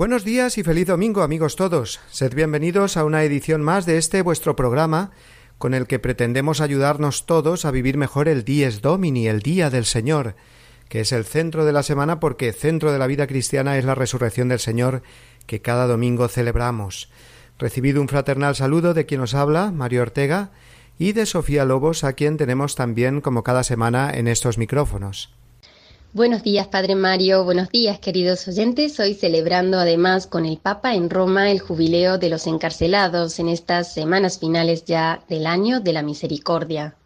Buenos 0.00 0.24
días 0.24 0.56
y 0.56 0.62
feliz 0.62 0.86
domingo 0.86 1.22
amigos 1.22 1.56
todos. 1.56 2.00
Sed 2.10 2.34
bienvenidos 2.34 2.96
a 2.96 3.04
una 3.04 3.22
edición 3.22 3.60
más 3.60 3.84
de 3.84 3.98
este 3.98 4.22
vuestro 4.22 4.56
programa 4.56 5.10
con 5.58 5.74
el 5.74 5.86
que 5.86 5.98
pretendemos 5.98 6.62
ayudarnos 6.62 7.26
todos 7.26 7.66
a 7.66 7.70
vivir 7.70 7.98
mejor 7.98 8.26
el 8.26 8.42
Dies 8.42 8.80
Domini, 8.80 9.28
el 9.28 9.42
Día 9.42 9.68
del 9.68 9.84
Señor, 9.84 10.36
que 10.88 11.00
es 11.00 11.12
el 11.12 11.26
centro 11.26 11.66
de 11.66 11.72
la 11.72 11.82
semana 11.82 12.18
porque 12.18 12.54
centro 12.54 12.92
de 12.92 12.98
la 12.98 13.06
vida 13.06 13.26
cristiana 13.26 13.76
es 13.76 13.84
la 13.84 13.94
resurrección 13.94 14.48
del 14.48 14.58
Señor 14.58 15.02
que 15.44 15.60
cada 15.60 15.86
domingo 15.86 16.28
celebramos. 16.28 17.10
Recibido 17.58 18.00
un 18.00 18.08
fraternal 18.08 18.56
saludo 18.56 18.94
de 18.94 19.04
quien 19.04 19.20
os 19.20 19.34
habla, 19.34 19.70
Mario 19.70 20.00
Ortega, 20.00 20.50
y 20.98 21.12
de 21.12 21.26
Sofía 21.26 21.66
Lobos, 21.66 22.04
a 22.04 22.14
quien 22.14 22.38
tenemos 22.38 22.74
también 22.74 23.20
como 23.20 23.42
cada 23.42 23.64
semana 23.64 24.10
en 24.14 24.28
estos 24.28 24.56
micrófonos. 24.56 25.39
Buenos 26.12 26.42
días, 26.42 26.66
Padre 26.66 26.96
Mario. 26.96 27.44
Buenos 27.44 27.68
días, 27.68 28.00
queridos 28.00 28.48
oyentes. 28.48 28.98
Hoy 28.98 29.14
celebrando 29.14 29.78
además 29.78 30.26
con 30.26 30.44
el 30.44 30.58
Papa 30.58 30.96
en 30.96 31.08
Roma 31.08 31.52
el 31.52 31.60
jubileo 31.60 32.18
de 32.18 32.28
los 32.28 32.48
encarcelados 32.48 33.38
en 33.38 33.48
estas 33.48 33.94
semanas 33.94 34.40
finales 34.40 34.84
ya 34.84 35.22
del 35.28 35.46
año 35.46 35.78
de 35.78 35.92
la 35.92 36.02
misericordia. 36.02 36.96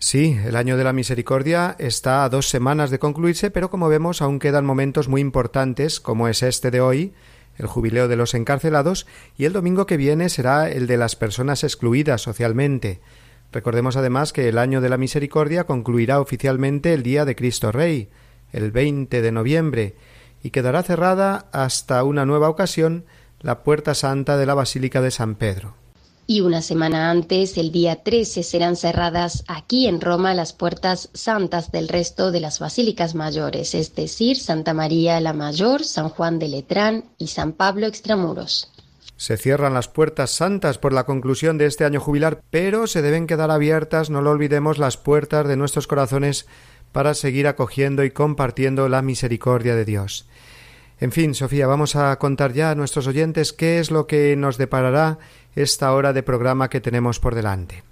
Sí, 0.00 0.36
el 0.44 0.56
año 0.56 0.76
de 0.76 0.82
la 0.82 0.92
misericordia 0.92 1.76
está 1.78 2.24
a 2.24 2.28
dos 2.28 2.48
semanas 2.48 2.90
de 2.90 2.98
concluirse, 2.98 3.52
pero 3.52 3.70
como 3.70 3.88
vemos 3.88 4.20
aún 4.20 4.40
quedan 4.40 4.66
momentos 4.66 5.06
muy 5.06 5.20
importantes, 5.20 6.00
como 6.00 6.26
es 6.26 6.42
este 6.42 6.72
de 6.72 6.80
hoy, 6.80 7.12
el 7.56 7.68
jubileo 7.68 8.08
de 8.08 8.16
los 8.16 8.34
encarcelados, 8.34 9.06
y 9.38 9.44
el 9.44 9.52
domingo 9.52 9.86
que 9.86 9.96
viene 9.96 10.28
será 10.28 10.68
el 10.68 10.88
de 10.88 10.96
las 10.96 11.14
personas 11.14 11.62
excluidas 11.62 12.22
socialmente. 12.22 13.00
Recordemos 13.52 13.96
además 13.96 14.32
que 14.32 14.48
el 14.48 14.58
año 14.58 14.80
de 14.80 14.88
la 14.88 14.96
misericordia 14.96 15.64
concluirá 15.64 16.20
oficialmente 16.20 16.94
el 16.94 17.04
día 17.04 17.24
de 17.24 17.36
Cristo 17.36 17.70
Rey, 17.70 18.08
el 18.52 18.70
20 18.70 19.22
de 19.22 19.32
noviembre, 19.32 19.94
y 20.42 20.50
quedará 20.50 20.82
cerrada 20.82 21.46
hasta 21.52 22.02
una 22.04 22.24
nueva 22.24 22.48
ocasión 22.48 23.04
la 23.40 23.62
puerta 23.62 23.94
santa 23.94 24.36
de 24.36 24.46
la 24.46 24.54
Basílica 24.54 25.00
de 25.00 25.10
San 25.10 25.34
Pedro. 25.34 25.74
Y 26.26 26.42
una 26.42 26.62
semana 26.62 27.10
antes, 27.10 27.58
el 27.58 27.72
día 27.72 28.04
13, 28.04 28.44
serán 28.44 28.76
cerradas 28.76 29.42
aquí 29.48 29.88
en 29.88 30.00
Roma 30.00 30.32
las 30.32 30.52
puertas 30.52 31.08
santas 31.12 31.72
del 31.72 31.88
resto 31.88 32.30
de 32.30 32.38
las 32.38 32.60
basílicas 32.60 33.16
mayores, 33.16 33.74
es 33.74 33.96
decir, 33.96 34.38
Santa 34.38 34.72
María 34.72 35.20
la 35.20 35.32
Mayor, 35.32 35.82
San 35.82 36.08
Juan 36.08 36.38
de 36.38 36.46
Letrán 36.48 37.04
y 37.18 37.26
San 37.26 37.52
Pablo 37.52 37.88
Extramuros. 37.88 38.70
Se 39.16 39.36
cierran 39.36 39.74
las 39.74 39.88
puertas 39.88 40.30
santas 40.30 40.78
por 40.78 40.92
la 40.92 41.04
conclusión 41.04 41.58
de 41.58 41.66
este 41.66 41.84
año 41.84 41.98
jubilar, 41.98 42.42
pero 42.50 42.86
se 42.86 43.02
deben 43.02 43.26
quedar 43.26 43.50
abiertas, 43.50 44.08
no 44.08 44.22
lo 44.22 44.30
olvidemos, 44.30 44.78
las 44.78 44.96
puertas 44.96 45.48
de 45.48 45.56
nuestros 45.56 45.88
corazones 45.88 46.46
para 46.92 47.14
seguir 47.14 47.46
acogiendo 47.46 48.04
y 48.04 48.10
compartiendo 48.10 48.88
la 48.88 49.02
misericordia 49.02 49.74
de 49.74 49.84
Dios. 49.84 50.26
En 50.98 51.12
fin, 51.12 51.34
Sofía, 51.34 51.66
vamos 51.66 51.96
a 51.96 52.14
contar 52.18 52.52
ya 52.52 52.70
a 52.70 52.74
nuestros 52.74 53.06
oyentes 53.06 53.52
qué 53.52 53.78
es 53.78 53.90
lo 53.90 54.06
que 54.06 54.36
nos 54.36 54.58
deparará 54.58 55.18
esta 55.54 55.92
hora 55.92 56.12
de 56.12 56.22
programa 56.22 56.68
que 56.68 56.80
tenemos 56.80 57.18
por 57.20 57.34
delante. 57.34 57.89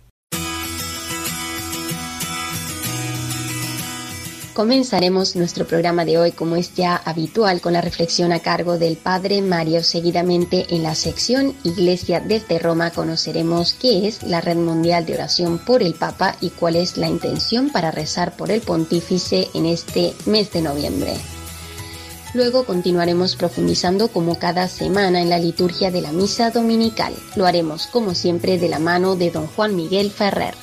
Comenzaremos 4.59 5.37
nuestro 5.37 5.69
programa 5.69 6.05
de 6.05 6.19
hoy, 6.19 6.33
como 6.33 6.57
es 6.57 6.75
ya 6.75 6.97
habitual, 6.97 7.61
con 7.61 7.75
la 7.75 7.81
reflexión 7.81 8.33
a 8.33 8.41
cargo 8.41 8.77
del 8.77 8.97
Padre 8.97 9.41
Mario. 9.41 9.85
Seguidamente, 9.85 10.67
en 10.71 10.83
la 10.83 10.97
sección 10.97 11.55
Iglesia 11.63 12.19
desde 12.19 12.59
Roma, 12.59 12.91
conoceremos 12.91 13.75
qué 13.75 14.09
es 14.09 14.25
la 14.25 14.41
Red 14.41 14.57
Mundial 14.57 15.07
de 15.07 15.15
Oración 15.15 15.59
por 15.59 15.81
el 15.85 15.95
Papa 15.95 16.35
y 16.41 16.51
cuál 16.51 16.75
es 16.75 16.97
la 16.97 17.07
intención 17.07 17.71
para 17.71 17.93
rezar 17.93 18.37
por 18.37 18.51
el 18.51 18.61
Pontífice 18.61 19.47
en 19.55 19.65
este 19.65 20.13
mes 20.27 20.51
de 20.51 20.63
noviembre. 20.63 21.15
Luego 22.35 22.65
continuaremos 22.65 23.37
profundizando 23.37 24.09
como 24.09 24.41
cada 24.41 24.67
semana 24.67 25.23
en 25.23 25.31
la 25.31 25.39
liturgia 25.39 25.93
de 25.93 26.01
la 26.01 26.11
misa 26.11 26.51
dominical. 26.51 27.15
Lo 27.37 27.47
haremos 27.47 27.87
como 27.87 28.13
siempre 28.13 28.59
de 28.59 28.69
la 28.69 28.81
mano 28.81 29.15
de 29.15 29.31
don 29.31 29.47
Juan 29.47 29.77
Miguel 29.77 30.11
Ferrer. 30.11 30.57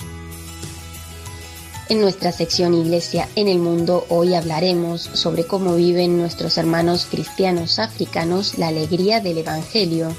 En 1.88 2.02
nuestra 2.02 2.32
sección 2.32 2.74
Iglesia 2.74 3.30
en 3.36 3.48
el 3.48 3.60
Mundo 3.60 4.08
hoy 4.10 4.34
hablaremos 4.34 5.02
sobre 5.02 5.46
cómo 5.46 5.76
viven 5.76 6.18
nuestros 6.18 6.58
hermanos 6.58 7.06
cristianos 7.10 7.78
africanos 7.78 8.58
la 8.58 8.70
alegría 8.70 9.20
del 9.20 9.38
Evangelio 9.38 10.12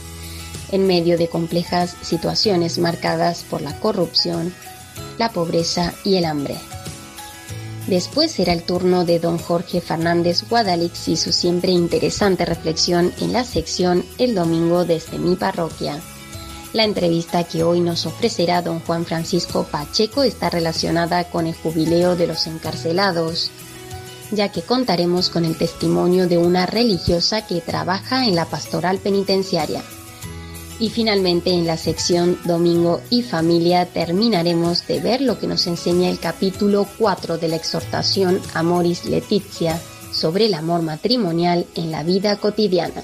en 0.71 0.87
medio 0.87 1.19
de 1.19 1.29
complejas 1.29 1.97
situaciones 2.03 2.79
marcadas 2.79 3.43
por 3.43 3.63
la 3.63 3.81
corrupción, 3.81 4.55
la 5.19 5.33
pobreza 5.33 5.93
y 6.05 6.15
el 6.15 6.27
hambre. 6.27 6.57
Después 7.89 8.31
será 8.31 8.53
el 8.53 8.63
turno 8.63 9.05
de 9.05 9.19
don 9.19 9.37
Jorge 9.37 9.81
Fernández 9.81 10.49
Guadalix 10.49 11.09
y 11.09 11.17
su 11.17 11.33
siempre 11.33 11.73
interesante 11.73 12.45
reflexión 12.45 13.13
en 13.21 13.33
la 13.33 13.43
sección 13.43 14.05
El 14.19 14.37
domingo 14.37 14.85
desde 14.85 15.19
mi 15.19 15.35
parroquia. 15.35 16.01
La 16.77 16.85
entrevista 16.85 17.43
que 17.45 17.65
hoy 17.65 17.81
nos 17.81 18.05
ofrecerá 18.05 18.61
don 18.61 18.81
Juan 18.81 19.07
Francisco 19.07 19.65
Pacheco 19.65 20.23
está 20.25 20.51
relacionada 20.51 21.25
con 21.31 21.47
el 21.47 21.55
jubileo 21.55 22.17
de 22.17 22.27
los 22.27 22.47
encarcelados, 22.47 23.51
ya 24.31 24.53
que 24.53 24.61
contaremos 24.61 25.31
con 25.31 25.47
el 25.47 25.57
testimonio 25.57 26.29
de 26.29 26.37
una 26.37 26.67
religiosa 26.67 27.47
que 27.47 27.63
trabaja 27.63 28.27
en 28.27 28.35
la 28.35 28.45
pastoral 28.45 28.99
penitenciaria. 28.99 29.83
Y 30.79 30.91
finalmente 30.91 31.49
en 31.49 31.67
la 31.67 31.79
sección 31.79 32.39
Domingo 32.45 33.01
y 33.09 33.23
Familia 33.23 33.87
terminaremos 33.87 34.87
de 34.87 35.01
ver 35.01 35.23
lo 35.23 35.39
que 35.39 35.47
nos 35.47 35.67
enseña 35.67 36.11
el 36.11 36.19
capítulo 36.19 36.87
4 36.99 37.39
de 37.39 37.49
la 37.49 37.57
exhortación 37.57 38.39
Amoris 38.53 39.07
Letizia 39.07 39.81
sobre 40.13 40.45
el 40.45 40.53
amor 40.53 40.83
matrimonial 40.83 41.65
en 41.75 41.91
la 41.91 42.03
vida 42.03 42.37
cotidiana. 42.37 43.03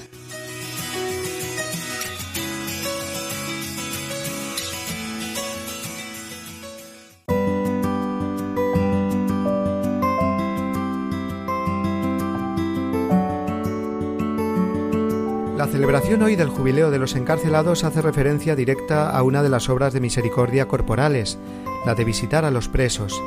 Celebración 15.83 16.21
hoy 16.21 16.37
del 16.37 16.47
jubileo 16.47 16.91
de 16.91 16.97
los 16.97 17.13
encarcelados 17.13 17.83
hace 17.83 18.01
referencia 18.01 18.55
directa 18.55 19.09
a 19.09 19.21
una 19.21 19.43
de 19.43 19.49
las 19.49 19.67
obras 19.67 19.91
de 19.91 19.99
misericordia 19.99 20.65
corporales, 20.65 21.37
la 21.85 21.93
de 21.93 22.05
visitar 22.05 22.45
a 22.45 22.51
los 22.51 22.69
presos, 22.69 23.21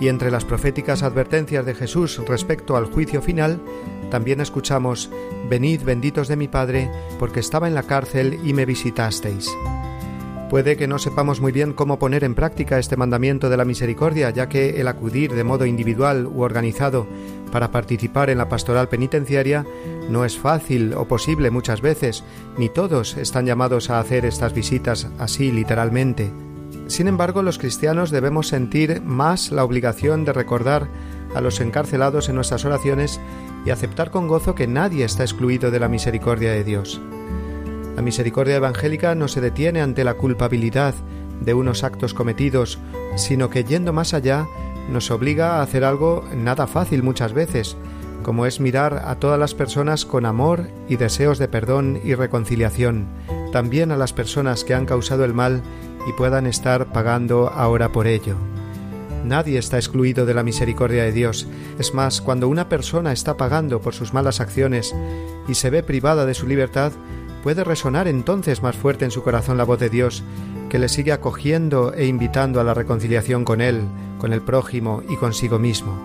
y 0.00 0.08
entre 0.08 0.32
las 0.32 0.44
proféticas 0.44 1.04
advertencias 1.04 1.64
de 1.64 1.76
Jesús 1.76 2.20
respecto 2.26 2.76
al 2.76 2.86
juicio 2.86 3.22
final, 3.22 3.60
también 4.10 4.40
escuchamos 4.40 5.10
Venid 5.48 5.84
benditos 5.84 6.26
de 6.26 6.34
mi 6.34 6.48
Padre, 6.48 6.90
porque 7.20 7.38
estaba 7.38 7.68
en 7.68 7.74
la 7.74 7.84
cárcel 7.84 8.40
y 8.42 8.52
me 8.52 8.66
visitasteis. 8.66 9.48
Puede 10.52 10.76
que 10.76 10.86
no 10.86 10.98
sepamos 10.98 11.40
muy 11.40 11.50
bien 11.50 11.72
cómo 11.72 11.98
poner 11.98 12.24
en 12.24 12.34
práctica 12.34 12.78
este 12.78 12.98
mandamiento 12.98 13.48
de 13.48 13.56
la 13.56 13.64
misericordia, 13.64 14.28
ya 14.28 14.50
que 14.50 14.82
el 14.82 14.86
acudir 14.86 15.32
de 15.32 15.44
modo 15.44 15.64
individual 15.64 16.26
u 16.26 16.42
organizado 16.42 17.06
para 17.50 17.70
participar 17.70 18.28
en 18.28 18.36
la 18.36 18.50
pastoral 18.50 18.90
penitenciaria 18.90 19.64
no 20.10 20.26
es 20.26 20.36
fácil 20.36 20.92
o 20.92 21.08
posible 21.08 21.50
muchas 21.50 21.80
veces, 21.80 22.22
ni 22.58 22.68
todos 22.68 23.16
están 23.16 23.46
llamados 23.46 23.88
a 23.88 23.98
hacer 23.98 24.26
estas 24.26 24.52
visitas 24.52 25.08
así 25.18 25.50
literalmente. 25.50 26.30
Sin 26.86 27.08
embargo, 27.08 27.42
los 27.42 27.56
cristianos 27.56 28.10
debemos 28.10 28.48
sentir 28.48 29.00
más 29.00 29.52
la 29.52 29.64
obligación 29.64 30.26
de 30.26 30.34
recordar 30.34 30.86
a 31.34 31.40
los 31.40 31.62
encarcelados 31.62 32.28
en 32.28 32.34
nuestras 32.34 32.66
oraciones 32.66 33.22
y 33.64 33.70
aceptar 33.70 34.10
con 34.10 34.28
gozo 34.28 34.54
que 34.54 34.66
nadie 34.66 35.06
está 35.06 35.22
excluido 35.22 35.70
de 35.70 35.80
la 35.80 35.88
misericordia 35.88 36.52
de 36.52 36.62
Dios. 36.62 37.00
La 37.96 38.02
misericordia 38.02 38.56
evangélica 38.56 39.14
no 39.14 39.28
se 39.28 39.40
detiene 39.40 39.82
ante 39.82 40.04
la 40.04 40.14
culpabilidad 40.14 40.94
de 41.40 41.54
unos 41.54 41.84
actos 41.84 42.14
cometidos, 42.14 42.78
sino 43.16 43.50
que 43.50 43.64
yendo 43.64 43.92
más 43.92 44.14
allá 44.14 44.46
nos 44.90 45.10
obliga 45.10 45.56
a 45.56 45.62
hacer 45.62 45.84
algo 45.84 46.24
nada 46.34 46.66
fácil 46.66 47.02
muchas 47.02 47.32
veces, 47.32 47.76
como 48.22 48.46
es 48.46 48.60
mirar 48.60 49.02
a 49.04 49.16
todas 49.16 49.38
las 49.38 49.54
personas 49.54 50.06
con 50.06 50.26
amor 50.26 50.68
y 50.88 50.96
deseos 50.96 51.38
de 51.38 51.48
perdón 51.48 52.00
y 52.02 52.14
reconciliación, 52.14 53.06
también 53.52 53.92
a 53.92 53.96
las 53.96 54.12
personas 54.12 54.64
que 54.64 54.74
han 54.74 54.86
causado 54.86 55.24
el 55.24 55.34
mal 55.34 55.62
y 56.08 56.12
puedan 56.12 56.46
estar 56.46 56.92
pagando 56.92 57.48
ahora 57.50 57.90
por 57.90 58.06
ello. 58.06 58.36
Nadie 59.24 59.58
está 59.58 59.76
excluido 59.76 60.26
de 60.26 60.34
la 60.34 60.42
misericordia 60.42 61.04
de 61.04 61.12
Dios. 61.12 61.46
Es 61.78 61.94
más, 61.94 62.20
cuando 62.20 62.48
una 62.48 62.68
persona 62.68 63.12
está 63.12 63.36
pagando 63.36 63.80
por 63.80 63.94
sus 63.94 64.12
malas 64.12 64.40
acciones 64.40 64.94
y 65.46 65.54
se 65.54 65.70
ve 65.70 65.84
privada 65.84 66.26
de 66.26 66.34
su 66.34 66.48
libertad, 66.48 66.92
puede 67.42 67.64
resonar 67.64 68.08
entonces 68.08 68.62
más 68.62 68.76
fuerte 68.76 69.04
en 69.04 69.10
su 69.10 69.22
corazón 69.22 69.56
la 69.56 69.64
voz 69.64 69.80
de 69.80 69.90
Dios, 69.90 70.22
que 70.68 70.78
le 70.78 70.88
sigue 70.88 71.12
acogiendo 71.12 71.92
e 71.92 72.06
invitando 72.06 72.60
a 72.60 72.64
la 72.64 72.74
reconciliación 72.74 73.44
con 73.44 73.60
Él, 73.60 73.82
con 74.18 74.32
el 74.32 74.40
prójimo 74.40 75.02
y 75.08 75.16
consigo 75.16 75.58
mismo. 75.58 75.98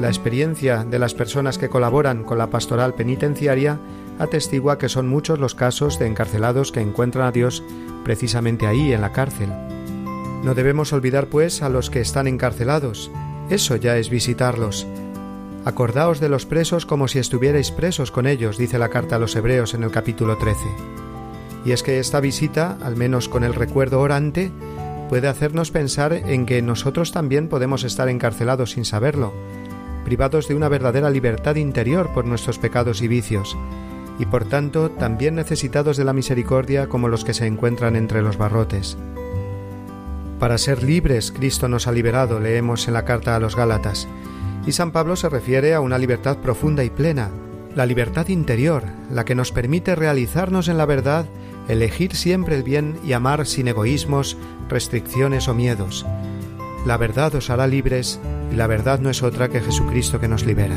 La 0.00 0.08
experiencia 0.08 0.84
de 0.84 0.98
las 0.98 1.14
personas 1.14 1.58
que 1.58 1.68
colaboran 1.68 2.22
con 2.22 2.38
la 2.38 2.50
pastoral 2.50 2.94
penitenciaria 2.94 3.78
atestigua 4.18 4.78
que 4.78 4.88
son 4.88 5.08
muchos 5.08 5.38
los 5.38 5.54
casos 5.54 5.98
de 5.98 6.06
encarcelados 6.06 6.72
que 6.72 6.80
encuentran 6.80 7.26
a 7.26 7.32
Dios 7.32 7.62
precisamente 8.04 8.66
ahí, 8.66 8.92
en 8.92 9.00
la 9.00 9.12
cárcel. 9.12 9.50
No 10.42 10.54
debemos 10.54 10.92
olvidar, 10.92 11.26
pues, 11.26 11.62
a 11.62 11.68
los 11.68 11.90
que 11.90 12.00
están 12.00 12.26
encarcelados. 12.26 13.10
Eso 13.50 13.76
ya 13.76 13.96
es 13.96 14.08
visitarlos. 14.08 14.86
Acordaos 15.68 16.18
de 16.18 16.30
los 16.30 16.46
presos 16.46 16.86
como 16.86 17.08
si 17.08 17.18
estuvierais 17.18 17.72
presos 17.72 18.10
con 18.10 18.26
ellos, 18.26 18.56
dice 18.56 18.78
la 18.78 18.88
carta 18.88 19.16
a 19.16 19.18
los 19.18 19.36
Hebreos 19.36 19.74
en 19.74 19.82
el 19.82 19.90
capítulo 19.90 20.38
13. 20.38 20.64
Y 21.66 21.72
es 21.72 21.82
que 21.82 21.98
esta 21.98 22.20
visita, 22.20 22.78
al 22.80 22.96
menos 22.96 23.28
con 23.28 23.44
el 23.44 23.52
recuerdo 23.52 24.00
orante, 24.00 24.50
puede 25.10 25.28
hacernos 25.28 25.70
pensar 25.70 26.14
en 26.14 26.46
que 26.46 26.62
nosotros 26.62 27.12
también 27.12 27.48
podemos 27.48 27.84
estar 27.84 28.08
encarcelados 28.08 28.70
sin 28.70 28.86
saberlo, 28.86 29.34
privados 30.06 30.48
de 30.48 30.54
una 30.54 30.70
verdadera 30.70 31.10
libertad 31.10 31.56
interior 31.56 32.14
por 32.14 32.24
nuestros 32.24 32.58
pecados 32.58 33.02
y 33.02 33.08
vicios, 33.08 33.54
y 34.18 34.24
por 34.24 34.46
tanto 34.46 34.90
también 34.92 35.34
necesitados 35.34 35.98
de 35.98 36.04
la 36.04 36.14
misericordia 36.14 36.88
como 36.88 37.08
los 37.08 37.26
que 37.26 37.34
se 37.34 37.46
encuentran 37.46 37.94
entre 37.94 38.22
los 38.22 38.38
barrotes. 38.38 38.96
Para 40.38 40.56
ser 40.56 40.82
libres, 40.82 41.30
Cristo 41.30 41.68
nos 41.68 41.86
ha 41.86 41.92
liberado, 41.92 42.40
leemos 42.40 42.88
en 42.88 42.94
la 42.94 43.04
carta 43.04 43.36
a 43.36 43.38
los 43.38 43.54
Gálatas. 43.54 44.08
Y 44.66 44.72
San 44.72 44.90
Pablo 44.92 45.16
se 45.16 45.28
refiere 45.28 45.74
a 45.74 45.80
una 45.80 45.98
libertad 45.98 46.38
profunda 46.38 46.84
y 46.84 46.90
plena, 46.90 47.30
la 47.74 47.86
libertad 47.86 48.28
interior, 48.28 48.84
la 49.10 49.24
que 49.24 49.34
nos 49.34 49.52
permite 49.52 49.94
realizarnos 49.94 50.68
en 50.68 50.78
la 50.78 50.86
verdad, 50.86 51.26
elegir 51.68 52.14
siempre 52.14 52.56
el 52.56 52.62
bien 52.62 52.98
y 53.04 53.12
amar 53.12 53.46
sin 53.46 53.68
egoísmos, 53.68 54.36
restricciones 54.68 55.48
o 55.48 55.54
miedos. 55.54 56.04
La 56.86 56.96
verdad 56.96 57.34
os 57.34 57.50
hará 57.50 57.66
libres 57.66 58.20
y 58.52 58.56
la 58.56 58.66
verdad 58.66 59.00
no 59.00 59.10
es 59.10 59.22
otra 59.22 59.48
que 59.48 59.60
Jesucristo 59.60 60.20
que 60.20 60.28
nos 60.28 60.44
libera. 60.44 60.76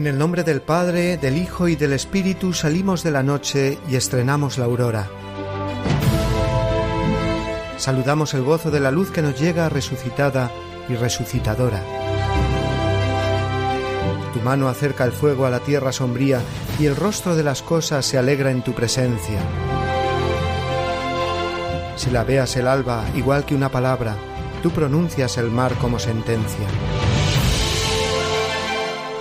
En 0.00 0.06
el 0.06 0.16
nombre 0.16 0.44
del 0.44 0.62
Padre, 0.62 1.18
del 1.18 1.36
Hijo 1.36 1.68
y 1.68 1.76
del 1.76 1.92
Espíritu 1.92 2.54
salimos 2.54 3.02
de 3.02 3.10
la 3.10 3.22
noche 3.22 3.78
y 3.86 3.96
estrenamos 3.96 4.56
la 4.56 4.64
aurora. 4.64 5.10
Saludamos 7.76 8.32
el 8.32 8.42
gozo 8.42 8.70
de 8.70 8.80
la 8.80 8.90
luz 8.90 9.10
que 9.10 9.20
nos 9.20 9.38
llega 9.38 9.68
resucitada 9.68 10.50
y 10.88 10.94
resucitadora. 10.94 11.82
Tu 14.32 14.40
mano 14.40 14.68
acerca 14.68 15.04
el 15.04 15.12
fuego 15.12 15.44
a 15.44 15.50
la 15.50 15.60
tierra 15.60 15.92
sombría 15.92 16.40
y 16.78 16.86
el 16.86 16.96
rostro 16.96 17.36
de 17.36 17.42
las 17.42 17.60
cosas 17.60 18.06
se 18.06 18.16
alegra 18.16 18.50
en 18.50 18.62
tu 18.62 18.72
presencia. 18.72 19.40
Si 21.96 22.08
la 22.08 22.24
veas 22.24 22.56
el 22.56 22.68
alba 22.68 23.04
igual 23.14 23.44
que 23.44 23.54
una 23.54 23.70
palabra, 23.70 24.16
tú 24.62 24.70
pronuncias 24.70 25.36
el 25.36 25.50
mar 25.50 25.74
como 25.74 25.98
sentencia. 25.98 26.68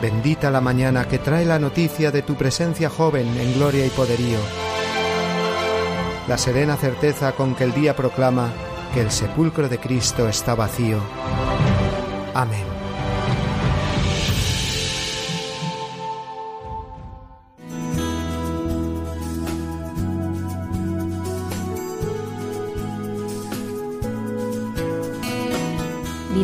Bendita 0.00 0.50
la 0.50 0.60
mañana 0.60 1.08
que 1.08 1.18
trae 1.18 1.44
la 1.44 1.58
noticia 1.58 2.10
de 2.10 2.22
tu 2.22 2.34
presencia 2.34 2.90
joven 2.90 3.26
en 3.38 3.54
gloria 3.54 3.86
y 3.86 3.90
poderío. 3.90 4.38
La 6.28 6.36
serena 6.36 6.76
certeza 6.76 7.32
con 7.32 7.54
que 7.54 7.64
el 7.64 7.72
día 7.72 7.96
proclama 7.96 8.52
que 8.92 9.00
el 9.00 9.10
sepulcro 9.10 9.68
de 9.68 9.78
Cristo 9.78 10.28
está 10.28 10.54
vacío. 10.54 10.98
Amén. 12.34 12.65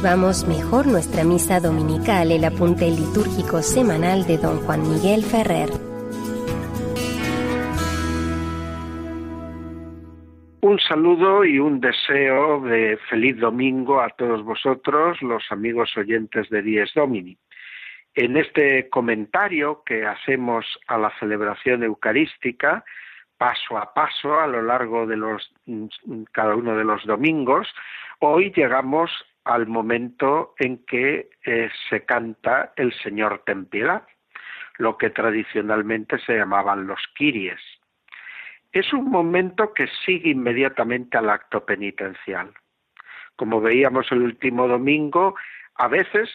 Vivamos 0.03 0.49
mejor 0.49 0.89
nuestra 0.89 1.23
misa 1.23 1.61
dominical, 1.61 2.33
el 2.33 2.45
apunte 2.45 2.87
litúrgico 2.87 3.63
semanal 3.63 4.27
de 4.27 4.37
don 4.37 4.59
Juan 4.67 4.83
Miguel 4.83 5.23
Ferrer. 5.23 5.71
Un 10.61 10.81
saludo 10.81 11.45
y 11.45 11.61
un 11.61 11.79
deseo 11.81 12.61
de 12.63 12.99
feliz 13.09 13.39
domingo 13.39 14.01
a 14.01 14.09
todos 14.09 14.43
vosotros, 14.43 15.23
los 15.23 15.45
amigos 15.51 15.97
oyentes 15.97 16.51
de 16.51 16.63
Dies 16.63 16.91
Domini. 16.97 17.39
En 18.17 18.37
este 18.37 18.89
comentario 18.89 19.85
que 19.87 20.05
hacemos 20.05 20.67
a 20.89 20.99
la 20.99 21.17
celebración 21.21 21.85
eucarística, 21.85 22.85
paso 23.39 23.79
a 23.79 23.95
paso 23.95 24.41
a 24.41 24.49
lo 24.49 24.63
largo 24.63 25.07
de 25.07 25.17
los 25.17 25.55
cada 26.33 26.57
uno 26.57 26.77
de 26.77 26.83
los 26.83 27.07
domingos, 27.07 27.69
hoy 28.19 28.53
llegamos 28.57 29.13
al 29.45 29.67
momento 29.67 30.55
en 30.59 30.85
que 30.85 31.31
eh, 31.45 31.71
se 31.89 32.05
canta 32.05 32.73
el 32.77 32.93
Señor 33.03 33.43
ten 33.45 33.67
piedad, 33.67 34.07
lo 34.79 34.97
que 34.97 35.11
tradicionalmente 35.11 36.19
se 36.21 36.37
llamaban 36.37 36.87
los 36.87 37.01
kiries. 37.17 37.61
Es 38.73 38.93
un 38.93 39.11
momento 39.11 39.75
que 39.75 39.87
sigue 40.07 40.31
inmediatamente 40.31 41.19
al 41.19 41.29
acto 41.29 41.65
penitencial. 41.65 42.53
Como 43.37 43.61
veíamos 43.61 44.11
el 44.13 44.23
último 44.23 44.69
domingo, 44.69 45.35
a 45.75 45.89
veces 45.89 46.31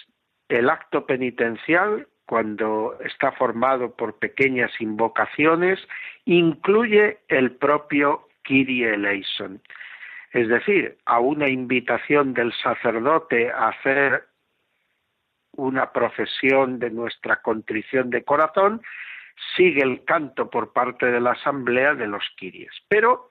el 0.49 0.69
acto 0.69 1.05
penitencial, 1.05 2.07
cuando 2.25 2.97
está 3.03 3.31
formado 3.31 3.95
por 3.95 4.19
pequeñas 4.19 4.71
invocaciones, 4.79 5.79
incluye 6.25 7.19
el 7.29 7.51
propio 7.51 8.27
Kyrie 8.43 8.93
eleison 8.93 9.61
es 10.31 10.47
decir, 10.47 10.97
a 11.05 11.19
una 11.19 11.49
invitación 11.49 12.33
del 12.33 12.53
sacerdote 12.53 13.51
a 13.51 13.69
hacer 13.69 14.25
una 15.55 15.91
profesión 15.91 16.79
de 16.79 16.91
nuestra 16.91 17.41
contrición 17.41 18.09
de 18.09 18.23
corazón, 18.23 18.81
sigue 19.55 19.81
el 19.81 20.03
canto 20.03 20.49
por 20.49 20.73
parte 20.73 21.07
de 21.07 21.19
la 21.19 21.31
asamblea 21.31 21.95
de 21.95 22.07
los 22.07 22.23
kiries. 22.37 22.71
Pero 22.87 23.29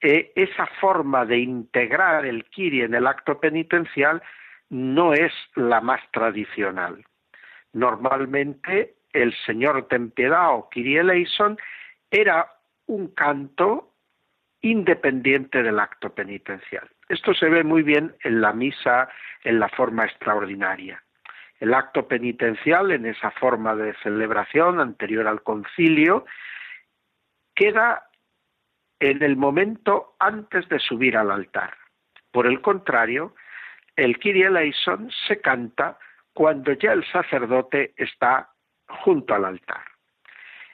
eh, 0.00 0.32
esa 0.34 0.66
forma 0.80 1.24
de 1.24 1.38
integrar 1.38 2.26
el 2.26 2.44
kirie 2.44 2.84
en 2.84 2.94
el 2.94 3.06
acto 3.06 3.40
penitencial 3.40 4.22
no 4.70 5.12
es 5.12 5.32
la 5.54 5.80
más 5.80 6.00
tradicional. 6.12 7.04
Normalmente 7.72 8.94
el 9.12 9.34
Señor 9.46 9.88
ten 9.88 10.10
piedad 10.10 10.54
o 10.54 10.68
eleison 10.74 11.56
era 12.10 12.52
un 12.86 13.08
canto 13.08 13.93
independiente 14.64 15.62
del 15.62 15.78
acto 15.78 16.14
penitencial. 16.14 16.88
Esto 17.10 17.34
se 17.34 17.50
ve 17.50 17.62
muy 17.62 17.82
bien 17.82 18.16
en 18.24 18.40
la 18.40 18.54
misa 18.54 19.10
en 19.42 19.60
la 19.60 19.68
forma 19.68 20.06
extraordinaria. 20.06 21.02
El 21.60 21.74
acto 21.74 22.08
penitencial 22.08 22.90
en 22.90 23.04
esa 23.04 23.30
forma 23.32 23.76
de 23.76 23.94
celebración 24.02 24.80
anterior 24.80 25.26
al 25.26 25.42
concilio 25.42 26.24
queda 27.54 28.08
en 29.00 29.22
el 29.22 29.36
momento 29.36 30.16
antes 30.18 30.66
de 30.70 30.78
subir 30.78 31.18
al 31.18 31.30
altar. 31.30 31.74
Por 32.30 32.46
el 32.46 32.62
contrario, 32.62 33.34
el 33.96 34.18
Kyrie 34.18 34.46
eleison 34.46 35.10
se 35.28 35.42
canta 35.42 35.98
cuando 36.32 36.72
ya 36.72 36.92
el 36.92 37.04
sacerdote 37.12 37.92
está 37.98 38.48
junto 38.88 39.34
al 39.34 39.44
altar. 39.44 39.84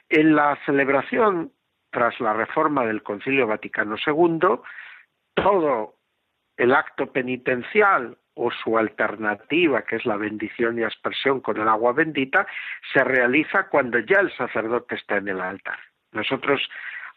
En 0.07 0.33
la 0.33 0.57
celebración 0.65 1.51
tras 1.91 2.19
la 2.19 2.33
reforma 2.33 2.85
del 2.85 3.03
Concilio 3.03 3.47
Vaticano 3.47 3.95
II, 4.05 4.59
todo 5.33 5.95
el 6.57 6.73
acto 6.73 7.11
penitencial 7.11 8.17
o 8.33 8.49
su 8.51 8.77
alternativa, 8.77 9.83
que 9.83 9.97
es 9.97 10.05
la 10.05 10.15
bendición 10.15 10.79
y 10.79 10.83
aspersión 10.83 11.41
con 11.41 11.59
el 11.59 11.67
agua 11.67 11.93
bendita, 11.93 12.47
se 12.93 13.03
realiza 13.03 13.67
cuando 13.67 13.99
ya 13.99 14.19
el 14.19 14.35
sacerdote 14.35 14.95
está 14.95 15.17
en 15.17 15.27
el 15.27 15.41
altar. 15.41 15.79
Nosotros 16.11 16.61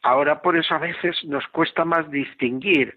ahora 0.03 0.43
por 0.43 0.57
eso 0.57 0.75
a 0.75 0.79
veces 0.79 1.25
nos 1.25 1.47
cuesta 1.49 1.85
más 1.85 2.11
distinguir 2.11 2.97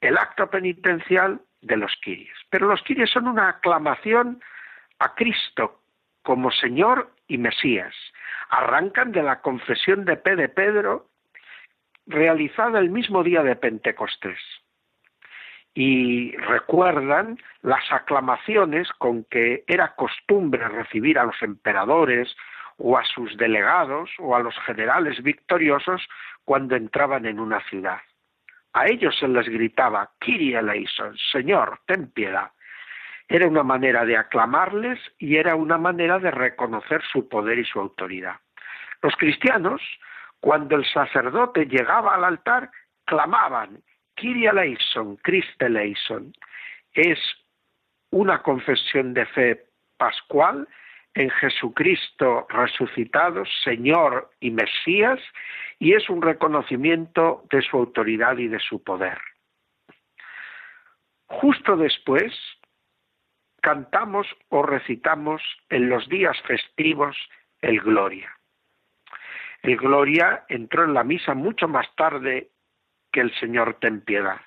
el 0.00 0.16
acto 0.16 0.48
penitencial 0.48 1.40
de 1.60 1.76
los 1.76 1.94
kiries. 2.02 2.36
Pero 2.50 2.66
los 2.66 2.82
kiries 2.82 3.10
son 3.10 3.28
una 3.28 3.48
aclamación 3.48 4.40
a 4.98 5.14
Cristo 5.14 5.80
como 6.22 6.50
Señor 6.50 7.10
y 7.26 7.38
Mesías. 7.38 7.94
Arrancan 8.50 9.12
de 9.12 9.22
la 9.22 9.40
confesión 9.40 10.04
de 10.04 10.16
P 10.16 10.36
de 10.36 10.48
Pedro 10.48 11.08
realizada 12.08 12.78
el 12.78 12.90
mismo 12.90 13.22
día 13.22 13.42
de 13.42 13.54
Pentecostés 13.54 14.40
y 15.74 16.32
recuerdan 16.36 17.38
las 17.62 17.84
aclamaciones 17.92 18.90
con 18.98 19.24
que 19.24 19.62
era 19.68 19.94
costumbre 19.94 20.66
recibir 20.68 21.18
a 21.18 21.24
los 21.24 21.40
emperadores 21.42 22.34
o 22.78 22.98
a 22.98 23.04
sus 23.04 23.36
delegados 23.36 24.10
o 24.18 24.34
a 24.34 24.40
los 24.40 24.58
generales 24.66 25.22
victoriosos 25.22 26.08
cuando 26.44 26.74
entraban 26.74 27.26
en 27.26 27.38
una 27.38 27.60
ciudad. 27.68 28.00
A 28.72 28.86
ellos 28.86 29.16
se 29.18 29.28
les 29.28 29.48
gritaba 29.48 30.10
Kyrie 30.18 30.58
eleison, 30.58 31.16
Señor, 31.30 31.80
ten 31.86 32.10
piedad. 32.10 32.50
Era 33.28 33.46
una 33.46 33.62
manera 33.62 34.04
de 34.04 34.16
aclamarles 34.16 34.98
y 35.18 35.36
era 35.36 35.54
una 35.54 35.76
manera 35.76 36.18
de 36.18 36.30
reconocer 36.30 37.02
su 37.12 37.28
poder 37.28 37.58
y 37.58 37.64
su 37.64 37.78
autoridad. 37.78 38.36
Los 39.02 39.14
cristianos, 39.16 39.82
cuando 40.40 40.76
el 40.76 40.84
sacerdote 40.86 41.66
llegaba 41.66 42.14
al 42.14 42.24
altar, 42.24 42.70
clamaban 43.04 43.82
Kyrie 44.14 44.48
eleison, 44.48 45.16
Christe 45.16 45.66
eleison. 45.66 46.32
Es 46.92 47.18
una 48.10 48.42
confesión 48.42 49.14
de 49.14 49.26
fe 49.26 49.64
pascual 49.96 50.68
en 51.14 51.30
Jesucristo 51.30 52.46
resucitado, 52.48 53.44
Señor 53.64 54.30
y 54.40 54.50
Mesías, 54.50 55.20
y 55.78 55.94
es 55.94 56.08
un 56.08 56.22
reconocimiento 56.22 57.44
de 57.50 57.62
su 57.62 57.76
autoridad 57.76 58.38
y 58.38 58.48
de 58.48 58.60
su 58.60 58.82
poder. 58.82 59.18
Justo 61.26 61.76
después, 61.76 62.32
cantamos 63.60 64.26
o 64.48 64.62
recitamos 64.62 65.42
en 65.68 65.88
los 65.88 66.08
días 66.08 66.40
festivos 66.42 67.16
el 67.60 67.80
Gloria. 67.80 68.37
El 69.62 69.76
Gloria 69.76 70.44
entró 70.48 70.84
en 70.84 70.94
la 70.94 71.04
misa 71.04 71.34
mucho 71.34 71.68
más 71.68 71.86
tarde 71.96 72.50
que 73.12 73.20
el 73.20 73.34
Señor 73.38 73.78
ten 73.80 74.00
piedad. 74.00 74.40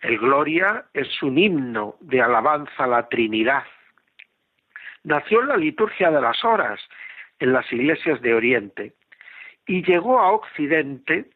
El 0.00 0.18
Gloria 0.18 0.86
es 0.92 1.22
un 1.22 1.38
himno 1.38 1.96
de 2.00 2.22
alabanza 2.22 2.84
a 2.84 2.86
la 2.86 3.08
Trinidad. 3.08 3.64
Nació 5.02 5.40
en 5.40 5.48
la 5.48 5.56
liturgia 5.56 6.10
de 6.10 6.20
las 6.20 6.44
horas 6.44 6.80
en 7.38 7.52
las 7.52 7.72
iglesias 7.72 8.20
de 8.20 8.34
Oriente 8.34 8.94
y 9.66 9.82
llegó 9.82 10.18
a 10.20 10.32
Occidente 10.32 11.30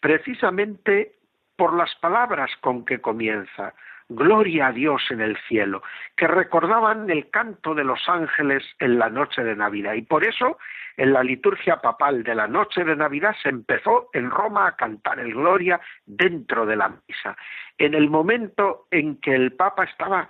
precisamente 0.00 1.12
por 1.56 1.74
las 1.74 1.94
palabras 1.96 2.50
con 2.60 2.84
que 2.84 3.00
comienza. 3.00 3.74
Gloria 4.14 4.68
a 4.68 4.72
Dios 4.72 5.02
en 5.10 5.20
el 5.20 5.36
cielo, 5.48 5.82
que 6.16 6.26
recordaban 6.26 7.08
el 7.10 7.30
canto 7.30 7.74
de 7.74 7.84
los 7.84 8.08
ángeles 8.08 8.62
en 8.78 8.98
la 8.98 9.08
noche 9.08 9.42
de 9.42 9.56
Navidad. 9.56 9.94
Y 9.94 10.02
por 10.02 10.24
eso, 10.24 10.58
en 10.96 11.12
la 11.12 11.22
liturgia 11.22 11.76
papal 11.80 12.22
de 12.22 12.34
la 12.34 12.46
noche 12.46 12.84
de 12.84 12.96
Navidad 12.96 13.34
se 13.42 13.48
empezó 13.48 14.10
en 14.12 14.30
Roma 14.30 14.66
a 14.66 14.76
cantar 14.76 15.18
el 15.20 15.34
Gloria 15.34 15.80
dentro 16.04 16.66
de 16.66 16.76
la 16.76 16.88
misa. 16.88 17.36
En 17.78 17.94
el 17.94 18.10
momento 18.10 18.86
en 18.90 19.16
que 19.20 19.34
el 19.34 19.52
Papa 19.52 19.84
estaba 19.84 20.28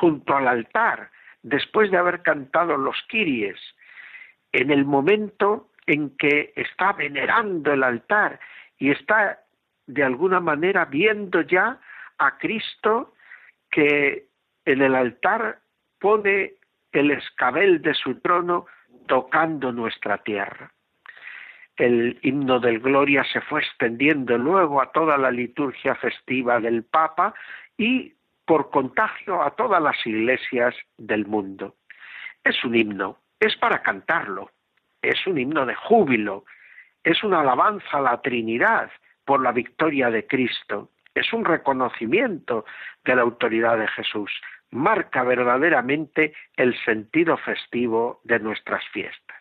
junto 0.00 0.36
al 0.36 0.48
altar, 0.48 1.10
después 1.42 1.90
de 1.90 1.98
haber 1.98 2.22
cantado 2.22 2.76
los 2.76 2.96
Kiries, 3.08 3.58
en 4.52 4.70
el 4.70 4.84
momento 4.84 5.68
en 5.86 6.16
que 6.16 6.52
está 6.56 6.92
venerando 6.92 7.72
el 7.72 7.82
altar 7.82 8.38
y 8.78 8.90
está 8.90 9.40
de 9.86 10.04
alguna 10.04 10.40
manera 10.40 10.84
viendo 10.84 11.40
ya 11.42 11.78
a 12.18 12.38
Cristo 12.38 13.11
que 13.72 14.26
en 14.64 14.82
el 14.82 14.94
altar 14.94 15.58
pone 15.98 16.52
el 16.92 17.10
escabel 17.10 17.82
de 17.82 17.94
su 17.94 18.20
trono 18.20 18.66
tocando 19.08 19.72
nuestra 19.72 20.18
tierra. 20.18 20.70
El 21.76 22.18
himno 22.22 22.60
del 22.60 22.80
Gloria 22.80 23.24
se 23.24 23.40
fue 23.40 23.60
extendiendo 23.60 24.36
luego 24.36 24.80
a 24.80 24.92
toda 24.92 25.16
la 25.16 25.30
liturgia 25.30 25.94
festiva 25.96 26.60
del 26.60 26.84
Papa 26.84 27.34
y 27.76 28.12
por 28.44 28.70
contagio 28.70 29.42
a 29.42 29.52
todas 29.52 29.82
las 29.82 29.96
iglesias 30.06 30.74
del 30.98 31.26
mundo. 31.26 31.76
Es 32.44 32.62
un 32.64 32.76
himno, 32.76 33.18
es 33.40 33.56
para 33.56 33.82
cantarlo, 33.82 34.50
es 35.00 35.26
un 35.26 35.38
himno 35.38 35.64
de 35.64 35.74
júbilo, 35.74 36.44
es 37.02 37.24
una 37.24 37.40
alabanza 37.40 37.98
a 37.98 38.02
la 38.02 38.20
Trinidad 38.20 38.90
por 39.24 39.42
la 39.42 39.52
victoria 39.52 40.10
de 40.10 40.26
Cristo, 40.26 40.90
es 41.14 41.32
un 41.32 41.44
reconocimiento 41.44 42.64
de 43.04 43.16
la 43.16 43.22
autoridad 43.22 43.78
de 43.78 43.88
Jesús, 43.88 44.30
marca 44.70 45.22
verdaderamente 45.22 46.34
el 46.56 46.74
sentido 46.84 47.36
festivo 47.36 48.20
de 48.24 48.38
nuestras 48.38 48.82
fiestas. 48.88 49.36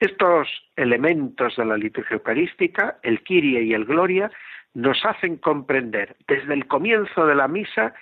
Estos 0.00 0.48
elementos 0.76 1.56
de 1.56 1.64
la 1.64 1.76
liturgia 1.76 2.14
eucarística, 2.14 2.98
el 3.02 3.22
Kyrie 3.22 3.62
y 3.62 3.74
el 3.74 3.86
Gloria, 3.86 4.30
nos 4.74 5.02
hacen 5.06 5.36
comprender 5.36 6.16
desde 6.28 6.52
el 6.52 6.66
comienzo 6.66 7.26
de 7.26 7.34
la 7.34 7.48
misa 7.48 7.94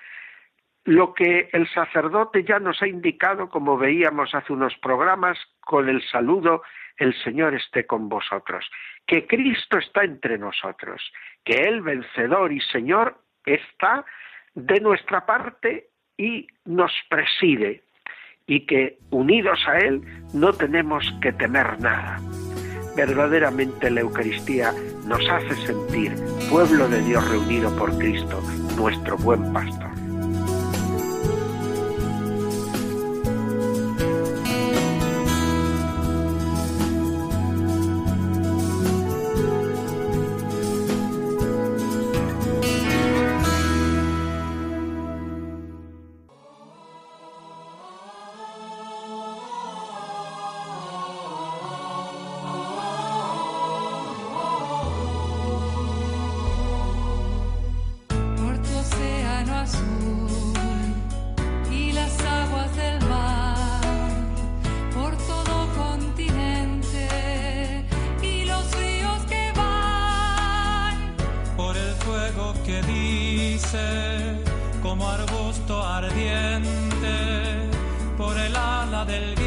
lo 0.84 1.14
que 1.14 1.48
el 1.52 1.68
sacerdote 1.70 2.44
ya 2.44 2.58
nos 2.58 2.82
ha 2.82 2.86
indicado, 2.86 3.48
como 3.48 3.78
veíamos 3.78 4.34
hace 4.34 4.52
unos 4.52 4.76
programas, 4.78 5.38
con 5.60 5.88
el 5.88 6.02
saludo, 6.08 6.62
el 6.98 7.14
Señor 7.22 7.54
esté 7.54 7.86
con 7.86 8.08
vosotros, 8.08 8.70
que 9.06 9.26
Cristo 9.26 9.78
está 9.78 10.04
entre 10.04 10.38
nosotros, 10.38 11.02
que 11.44 11.54
Él, 11.54 11.80
vencedor 11.80 12.52
y 12.52 12.60
Señor, 12.60 13.18
está 13.46 14.04
de 14.54 14.80
nuestra 14.80 15.26
parte 15.26 15.88
y 16.16 16.46
nos 16.64 16.92
preside, 17.08 17.82
y 18.46 18.66
que 18.66 18.98
unidos 19.10 19.58
a 19.66 19.78
Él 19.78 20.02
no 20.34 20.52
tenemos 20.52 21.04
que 21.22 21.32
temer 21.32 21.80
nada. 21.80 22.20
Verdaderamente 22.94 23.90
la 23.90 24.02
Eucaristía 24.02 24.72
nos 25.06 25.28
hace 25.28 25.54
sentir 25.66 26.12
pueblo 26.48 26.86
de 26.88 27.02
Dios 27.02 27.28
reunido 27.28 27.74
por 27.76 27.96
Cristo, 27.98 28.40
nuestro 28.76 29.16
buen 29.16 29.52
pastor. 29.52 30.03
Dios 79.34 79.43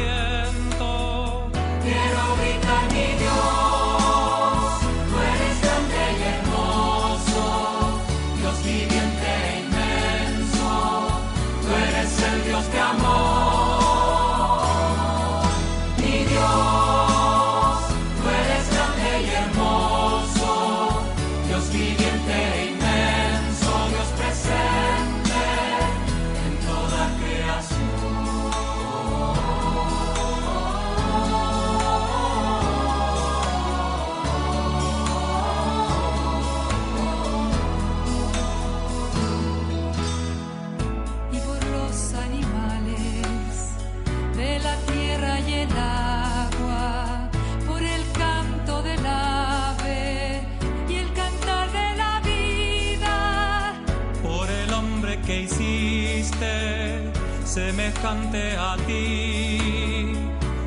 a 58.10 58.76
ti 58.86 60.12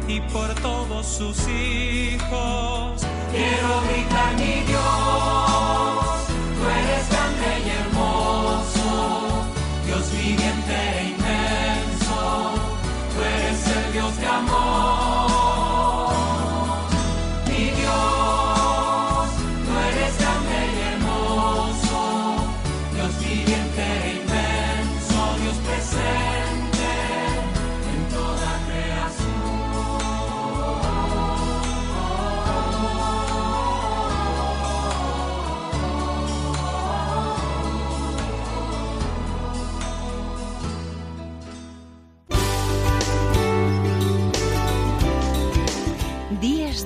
y 0.08 0.22
por 0.32 0.54
todos 0.62 1.08
sus 1.08 1.48
hijos. 1.48 2.61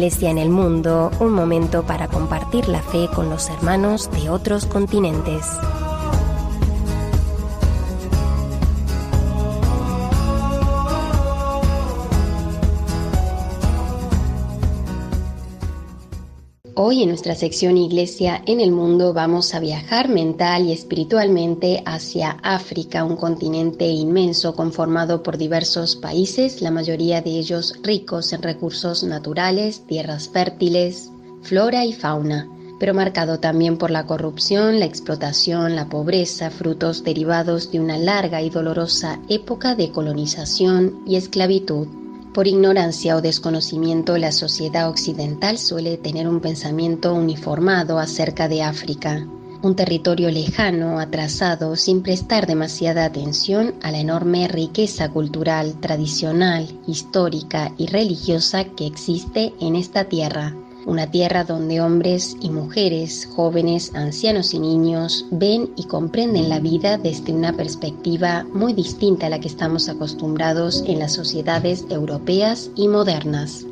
Iglesia 0.00 0.30
en 0.30 0.38
el 0.38 0.48
Mundo, 0.48 1.10
un 1.20 1.34
momento 1.34 1.82
para 1.82 2.08
compartir 2.08 2.68
la 2.68 2.80
fe 2.80 3.06
con 3.14 3.28
los 3.28 3.50
hermanos 3.50 4.10
de 4.10 4.30
otros 4.30 4.64
continentes. 4.64 5.44
Hoy 16.90 17.04
en 17.04 17.10
nuestra 17.10 17.36
sección 17.36 17.76
Iglesia 17.76 18.42
en 18.46 18.58
el 18.58 18.72
Mundo 18.72 19.12
vamos 19.12 19.54
a 19.54 19.60
viajar 19.60 20.08
mental 20.08 20.66
y 20.66 20.72
espiritualmente 20.72 21.84
hacia 21.86 22.32
África, 22.42 23.04
un 23.04 23.14
continente 23.14 23.86
inmenso 23.86 24.56
conformado 24.56 25.22
por 25.22 25.38
diversos 25.38 25.94
países, 25.94 26.60
la 26.62 26.72
mayoría 26.72 27.22
de 27.22 27.30
ellos 27.30 27.76
ricos 27.84 28.32
en 28.32 28.42
recursos 28.42 29.04
naturales, 29.04 29.86
tierras 29.86 30.30
fértiles, 30.30 31.12
flora 31.42 31.84
y 31.84 31.92
fauna, 31.92 32.48
pero 32.80 32.92
marcado 32.92 33.38
también 33.38 33.78
por 33.78 33.92
la 33.92 34.04
corrupción, 34.06 34.80
la 34.80 34.86
explotación, 34.86 35.76
la 35.76 35.88
pobreza, 35.88 36.50
frutos 36.50 37.04
derivados 37.04 37.70
de 37.70 37.78
una 37.78 37.98
larga 37.98 38.42
y 38.42 38.50
dolorosa 38.50 39.20
época 39.28 39.76
de 39.76 39.92
colonización 39.92 41.04
y 41.06 41.14
esclavitud. 41.14 41.86
Por 42.32 42.46
ignorancia 42.46 43.16
o 43.16 43.20
desconocimiento, 43.20 44.16
la 44.16 44.30
sociedad 44.30 44.88
occidental 44.88 45.58
suele 45.58 45.96
tener 45.96 46.28
un 46.28 46.38
pensamiento 46.40 47.12
uniformado 47.12 47.98
acerca 47.98 48.46
de 48.46 48.62
África, 48.62 49.26
un 49.62 49.74
territorio 49.74 50.30
lejano, 50.30 51.00
atrasado, 51.00 51.74
sin 51.74 52.02
prestar 52.02 52.46
demasiada 52.46 53.04
atención 53.04 53.74
a 53.82 53.90
la 53.90 53.98
enorme 53.98 54.46
riqueza 54.46 55.10
cultural, 55.10 55.80
tradicional, 55.80 56.68
histórica 56.86 57.72
y 57.76 57.86
religiosa 57.86 58.64
que 58.64 58.86
existe 58.86 59.52
en 59.60 59.74
esta 59.74 60.04
tierra 60.04 60.54
una 60.90 61.08
tierra 61.08 61.44
donde 61.44 61.80
hombres 61.80 62.36
y 62.40 62.50
mujeres, 62.50 63.28
jóvenes, 63.36 63.94
ancianos 63.94 64.52
y 64.54 64.58
niños 64.58 65.24
ven 65.30 65.70
y 65.76 65.84
comprenden 65.84 66.48
la 66.48 66.58
vida 66.58 66.98
desde 66.98 67.32
una 67.32 67.52
perspectiva 67.52 68.44
muy 68.52 68.72
distinta 68.72 69.26
a 69.26 69.30
la 69.30 69.38
que 69.38 69.46
estamos 69.46 69.88
acostumbrados 69.88 70.82
en 70.88 70.98
las 70.98 71.12
sociedades 71.12 71.86
europeas 71.90 72.70
y 72.74 72.88
modernas. 72.88 73.69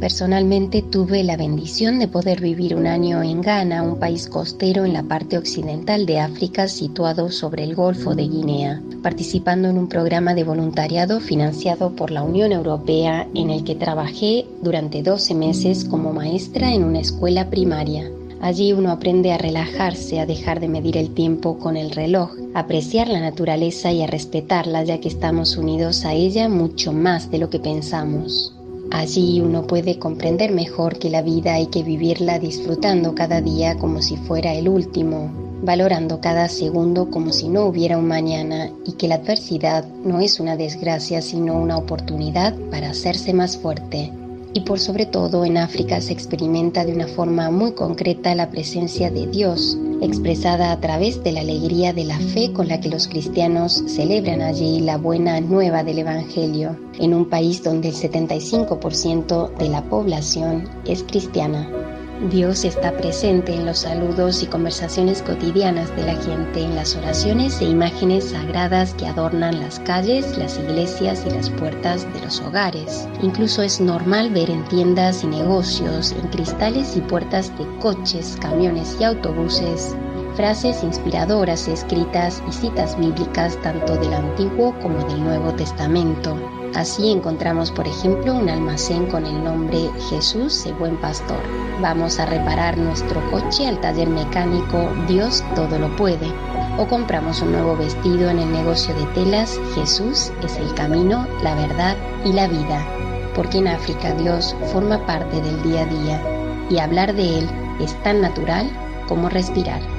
Personalmente 0.00 0.80
tuve 0.80 1.24
la 1.24 1.36
bendición 1.36 1.98
de 1.98 2.06
poder 2.06 2.40
vivir 2.40 2.76
un 2.76 2.86
año 2.86 3.20
en 3.20 3.40
Ghana, 3.40 3.82
un 3.82 3.98
país 3.98 4.28
costero 4.28 4.84
en 4.84 4.92
la 4.92 5.02
parte 5.02 5.36
occidental 5.36 6.06
de 6.06 6.20
África 6.20 6.68
situado 6.68 7.32
sobre 7.32 7.64
el 7.64 7.74
Golfo 7.74 8.14
de 8.14 8.28
Guinea, 8.28 8.80
participando 9.02 9.68
en 9.68 9.76
un 9.76 9.88
programa 9.88 10.34
de 10.34 10.44
voluntariado 10.44 11.18
financiado 11.18 11.96
por 11.96 12.12
la 12.12 12.22
Unión 12.22 12.52
Europea 12.52 13.26
en 13.34 13.50
el 13.50 13.64
que 13.64 13.74
trabajé 13.74 14.46
durante 14.62 15.02
12 15.02 15.34
meses 15.34 15.84
como 15.84 16.12
maestra 16.12 16.72
en 16.72 16.84
una 16.84 17.00
escuela 17.00 17.50
primaria. 17.50 18.08
Allí 18.40 18.72
uno 18.72 18.92
aprende 18.92 19.32
a 19.32 19.38
relajarse, 19.38 20.20
a 20.20 20.26
dejar 20.26 20.60
de 20.60 20.68
medir 20.68 20.96
el 20.96 21.12
tiempo 21.12 21.58
con 21.58 21.76
el 21.76 21.90
reloj, 21.90 22.30
a 22.54 22.60
apreciar 22.60 23.08
la 23.08 23.18
naturaleza 23.18 23.90
y 23.90 24.02
a 24.02 24.06
respetarla 24.06 24.84
ya 24.84 25.00
que 25.00 25.08
estamos 25.08 25.56
unidos 25.56 26.04
a 26.04 26.14
ella 26.14 26.48
mucho 26.48 26.92
más 26.92 27.32
de 27.32 27.38
lo 27.38 27.50
que 27.50 27.58
pensamos. 27.58 28.54
Allí 28.90 29.40
uno 29.40 29.66
puede 29.66 29.98
comprender 29.98 30.52
mejor 30.52 30.98
que 30.98 31.10
la 31.10 31.20
vida 31.20 31.54
hay 31.54 31.66
que 31.66 31.82
vivirla 31.82 32.38
disfrutando 32.38 33.14
cada 33.14 33.40
día 33.42 33.76
como 33.76 34.00
si 34.00 34.16
fuera 34.16 34.54
el 34.54 34.68
último, 34.68 35.30
valorando 35.62 36.20
cada 36.20 36.48
segundo 36.48 37.10
como 37.10 37.32
si 37.32 37.48
no 37.48 37.66
hubiera 37.66 37.98
un 37.98 38.08
mañana 38.08 38.70
y 38.86 38.92
que 38.92 39.08
la 39.08 39.16
adversidad 39.16 39.84
no 40.04 40.20
es 40.20 40.40
una 40.40 40.56
desgracia 40.56 41.20
sino 41.20 41.60
una 41.60 41.76
oportunidad 41.76 42.54
para 42.70 42.90
hacerse 42.90 43.34
más 43.34 43.58
fuerte. 43.58 44.10
Y 44.54 44.60
por 44.60 44.78
sobre 44.78 45.04
todo 45.04 45.44
en 45.44 45.58
África 45.58 46.00
se 46.00 46.14
experimenta 46.14 46.86
de 46.86 46.94
una 46.94 47.06
forma 47.06 47.50
muy 47.50 47.72
concreta 47.72 48.34
la 48.34 48.50
presencia 48.50 49.10
de 49.10 49.26
Dios, 49.26 49.76
expresada 50.00 50.72
a 50.72 50.80
través 50.80 51.22
de 51.22 51.32
la 51.32 51.40
alegría 51.40 51.92
de 51.92 52.04
la 52.04 52.18
fe 52.18 52.52
con 52.52 52.68
la 52.68 52.80
que 52.80 52.88
los 52.88 53.08
cristianos 53.08 53.82
celebran 53.86 54.42
allí 54.42 54.80
la 54.80 54.96
buena 54.96 55.40
nueva 55.40 55.82
del 55.82 55.98
Evangelio, 55.98 56.76
en 56.98 57.14
un 57.14 57.28
país 57.28 57.62
donde 57.62 57.88
el 57.88 57.94
75% 57.94 59.56
de 59.56 59.68
la 59.68 59.82
población 59.88 60.68
es 60.86 61.02
cristiana. 61.02 61.97
Dios 62.22 62.64
está 62.64 62.96
presente 62.96 63.54
en 63.54 63.64
los 63.64 63.78
saludos 63.78 64.42
y 64.42 64.46
conversaciones 64.46 65.22
cotidianas 65.22 65.94
de 65.94 66.02
la 66.02 66.16
gente, 66.16 66.62
en 66.62 66.74
las 66.74 66.96
oraciones 66.96 67.60
e 67.60 67.66
imágenes 67.66 68.30
sagradas 68.30 68.92
que 68.94 69.06
adornan 69.06 69.60
las 69.60 69.78
calles, 69.78 70.36
las 70.36 70.58
iglesias 70.58 71.22
y 71.24 71.30
las 71.30 71.48
puertas 71.48 72.12
de 72.12 72.20
los 72.20 72.40
hogares. 72.40 73.08
Incluso 73.22 73.62
es 73.62 73.80
normal 73.80 74.30
ver 74.30 74.50
en 74.50 74.64
tiendas 74.64 75.22
y 75.22 75.28
negocios, 75.28 76.10
en 76.10 76.26
cristales 76.30 76.96
y 76.96 77.00
puertas 77.02 77.56
de 77.56 77.64
coches, 77.78 78.36
camiones 78.40 78.96
y 79.00 79.04
autobuses, 79.04 79.94
frases 80.34 80.82
inspiradoras 80.82 81.68
escritas 81.68 82.42
y 82.48 82.52
citas 82.52 82.98
bíblicas 82.98 83.56
tanto 83.62 83.96
del 83.96 84.12
Antiguo 84.12 84.76
como 84.80 84.98
del 85.08 85.22
Nuevo 85.22 85.52
Testamento. 85.54 86.36
Así 86.74 87.10
encontramos, 87.10 87.70
por 87.70 87.86
ejemplo, 87.86 88.34
un 88.34 88.48
almacén 88.48 89.06
con 89.06 89.26
el 89.26 89.42
nombre 89.42 89.90
Jesús 90.10 90.66
el 90.66 90.74
Buen 90.74 90.96
Pastor. 90.96 91.38
Vamos 91.80 92.18
a 92.18 92.26
reparar 92.26 92.76
nuestro 92.76 93.20
coche 93.30 93.66
al 93.66 93.80
taller 93.80 94.08
mecánico 94.08 94.88
Dios 95.08 95.42
todo 95.54 95.78
lo 95.78 95.94
puede. 95.96 96.32
O 96.78 96.86
compramos 96.86 97.42
un 97.42 97.52
nuevo 97.52 97.76
vestido 97.76 98.30
en 98.30 98.38
el 98.38 98.52
negocio 98.52 98.94
de 98.94 99.04
telas 99.06 99.58
Jesús 99.74 100.30
es 100.42 100.56
el 100.58 100.72
camino, 100.74 101.26
la 101.42 101.54
verdad 101.54 101.96
y 102.24 102.32
la 102.32 102.46
vida. 102.46 102.86
Porque 103.34 103.58
en 103.58 103.68
África 103.68 104.14
Dios 104.14 104.54
forma 104.72 105.04
parte 105.06 105.40
del 105.40 105.62
día 105.62 105.82
a 105.82 105.86
día 105.86 106.22
y 106.70 106.78
hablar 106.78 107.14
de 107.14 107.38
Él 107.38 107.50
es 107.80 107.94
tan 108.02 108.20
natural 108.20 108.70
como 109.08 109.28
respirar. 109.28 109.97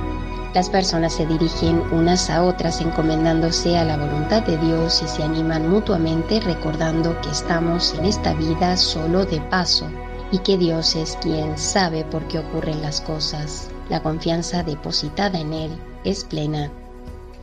Las 0.53 0.67
personas 0.67 1.13
se 1.13 1.27
dirigen 1.27 1.79
unas 1.91 2.29
a 2.31 2.43
otras 2.43 2.81
encomendándose 2.81 3.77
a 3.77 3.85
la 3.85 3.97
voluntad 3.97 4.41
de 4.41 4.57
Dios 4.57 5.03
y 5.03 5.07
se 5.07 5.21
animan 5.21 5.69
mutuamente 5.69 6.39
recordando 6.39 7.19
que 7.21 7.29
estamos 7.29 7.93
en 7.93 8.05
esta 8.05 8.33
vida 8.33 8.75
solo 8.75 9.25
de 9.25 9.39
paso 9.41 9.87
y 10.31 10.39
que 10.39 10.57
Dios 10.57 10.95
es 10.95 11.17
quien 11.21 11.55
sabe 11.55 12.03
por 12.03 12.27
qué 12.27 12.39
ocurren 12.39 12.81
las 12.81 12.99
cosas. 13.01 13.69
La 13.89 14.01
confianza 14.01 14.63
depositada 14.63 15.39
en 15.39 15.53
Él 15.53 15.71
es 16.03 16.23
plena. 16.23 16.71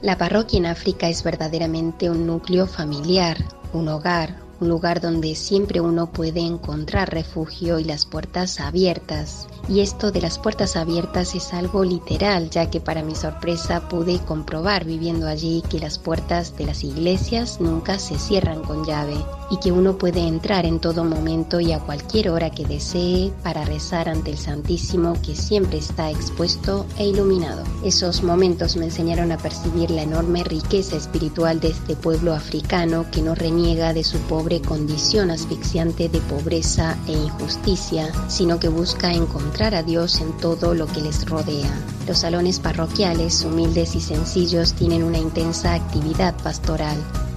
La 0.03 0.19
parroquia 0.19 0.59
en 0.59 0.67
África 0.67 1.09
es 1.09 1.23
verdaderamente 1.23 2.11
un 2.11 2.27
núcleo 2.27 2.67
familiar, 2.67 3.37
un 3.73 3.89
hogar, 3.89 4.46
un 4.61 4.69
lugar 4.69 5.01
donde 5.01 5.35
siempre 5.35 5.81
uno 5.81 6.13
puede 6.13 6.41
encontrar 6.41 7.13
refugio 7.13 7.79
y 7.79 7.85
las 7.85 8.07
puertas 8.07 8.61
abiertas. 8.61 9.49
Y 9.69 9.81
esto 9.81 10.13
de 10.13 10.21
las 10.21 10.39
puertas 10.39 10.77
abiertas 10.77 11.35
es 11.35 11.53
algo 11.53 11.85
literal, 11.85 12.51
ya 12.51 12.71
que 12.71 12.81
para 12.81 13.03
mi 13.03 13.15
sorpresa 13.15 13.89
pude 13.89 14.19
comprobar 14.21 14.85
viviendo 14.85 15.27
allí 15.27 15.63
que 15.69 15.81
las 15.81 15.99
puertas 15.99 16.57
de 16.57 16.67
las 16.67 16.85
iglesias 16.85 17.61
nunca 17.61 17.99
se 17.99 18.19
cierran 18.19 18.63
con 18.63 18.85
llave 18.85 19.17
y 19.51 19.59
que 19.59 19.73
uno 19.73 19.97
puede 19.99 20.27
entrar 20.27 20.67
en 20.67 20.81
todo 20.81 21.05
momento 21.05 21.61
y 21.61 21.73
a 21.73 21.81
cualquier 21.81 22.31
hora 22.31 22.51
que 22.51 22.65
desee 22.65 23.33
para 23.43 23.65
rezar 23.65 24.09
ante 24.09 24.33
el 24.33 24.39
Santísimo 24.39 25.15
que 25.25 25.35
siempre 25.35 25.79
está 25.79 26.11
expuesto 26.11 26.87
e 26.99 27.07
iluminado. 27.07 27.65
Esos 27.85 28.23
momentos 28.23 28.77
me 28.77 28.87
enseñaron 28.87 29.33
a 29.33 29.39
percibir 29.39 29.91
la 29.91 30.03
enorme 30.03 30.45
riqueza 30.45 30.97
espiritual 30.97 31.61
de 31.61 31.69
este 31.69 31.97
pueblo 31.97 32.35
africano 32.35 33.07
que 33.11 33.23
no 33.23 33.35
reniega 33.35 33.93
de 33.93 34.05
su 34.05 34.19
pobre 34.19 34.61
condición 34.61 35.31
asfixiante 35.31 36.09
de 36.09 36.21
pobreza 36.21 36.97
e 37.07 37.13
injusticia, 37.13 38.11
sino 38.29 38.59
que 38.59 38.69
busca 38.69 39.13
encontrar 39.13 39.75
a 39.75 39.83
Dios 39.83 40.21
en 40.21 40.33
todo 40.39 40.75
lo 40.75 40.87
que 40.87 41.01
les 41.01 41.29
rodea. 41.29 41.71
Los 42.07 42.19
salones 42.19 42.61
parroquiales, 42.61 43.45
humildes 43.45 43.95
y 43.97 44.01
sencillos, 44.01 44.75
tienen 44.75 45.03
una 45.03 45.19
intensa 45.19 45.75
actividad 45.75 46.35
pastoral 46.43 46.97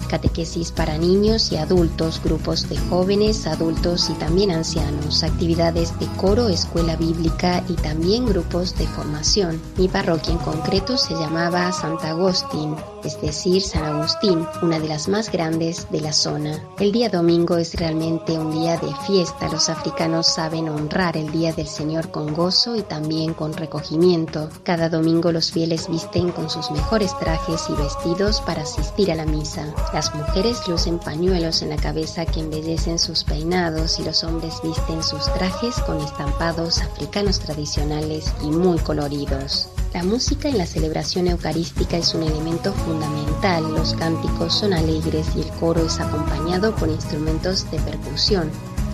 catequesis 0.10 0.74
para 0.74 0.98
niños 0.98 1.54
y 1.54 1.58
adultos, 1.58 2.22
grupos 2.22 2.68
de 2.68 2.78
jóvenes, 2.90 3.48
adultos 3.48 4.10
y 4.10 4.14
también 4.16 4.52
ancianos, 4.52 5.24
actividades 5.24 5.98
de 6.00 6.08
coro, 6.18 6.50
escuela 6.50 6.98
bíblica 6.98 7.64
y 7.70 7.76
también 7.76 8.26
grupos 8.26 8.78
de 8.78 8.86
formación. 8.88 9.62
Mi 9.78 9.88
parroquia 9.88 10.34
en 10.34 10.40
concreto 10.40 10.98
se 10.98 11.14
llamaba 11.14 11.72
Santa 11.72 12.10
Agustín, 12.10 12.76
es 13.04 13.22
decir, 13.22 13.62
San 13.62 13.86
Agustín, 13.86 14.46
una 14.62 14.80
de 14.80 14.90
las 14.90 15.08
más 15.08 15.32
grandes 15.32 15.88
de 15.92 16.02
la 16.02 16.12
zona. 16.12 16.62
El 16.80 16.92
día 16.92 17.10
domingo 17.10 17.56
es 17.58 17.76
realmente 17.76 18.38
un 18.38 18.52
día 18.52 18.78
de 18.78 18.94
fiesta. 19.08 19.48
Los 19.50 19.70
africanos 19.70 20.28
saben 20.28 20.68
honrar 20.68 21.16
el 21.16 21.32
Día 21.32 21.54
del 21.54 21.68
Señor 21.68 22.12
con 22.12 22.34
gozo 22.34 22.76
y 22.76 22.82
también 22.82 23.34
con 23.34 23.54
recogimiento. 23.54 24.50
Cada 24.64 24.90
domingo 24.90 25.32
los 25.32 25.52
fieles 25.52 25.88
visten 25.88 26.32
con 26.32 26.50
sus 26.50 26.72
mejores 26.72 27.18
trajes 27.20 27.70
y 27.70 27.74
vestidos 27.74 28.42
para 28.42 28.64
asistir 28.64 29.12
a 29.12 29.16
la 29.16 29.26
misa. 29.26 29.74
Las 30.00 30.16
mujeres 30.16 30.66
lucen 30.66 30.98
pañuelos 30.98 31.62
en 31.62 31.72
la 31.72 31.76
cabeza 31.76 32.26
que 32.26 32.40
embellecen 32.40 32.98
sus 32.98 33.26
peinados 33.26 34.00
y 34.00 34.06
los 34.06 34.24
hombres 34.24 34.54
visten 34.64 35.04
sus 35.04 35.26
trajes 35.34 35.76
con 35.82 36.00
estampados 36.00 36.80
africanos 36.80 37.42
tradicionales 37.42 38.34
y 38.42 38.50
muy 38.50 38.78
coloridos. 38.78 39.68
La 39.94 40.02
música 40.04 40.48
en 40.48 40.58
la 40.58 40.66
celebración 40.66 41.28
eucarística 41.28 41.98
es 41.98 42.14
un 42.14 42.24
elemento 42.24 42.72
fundamental. 42.72 43.74
Los 43.74 43.94
cánticos 43.96 44.54
son 44.58 44.72
alegres 44.72 45.28
y 45.36 45.42
el 45.42 45.50
coro 45.60 45.86
es 45.86 46.00
acompañado 46.00 46.74
por 46.78 46.88
instrumentos 46.88 47.70
de 47.70 47.80
percusión. 47.80 48.50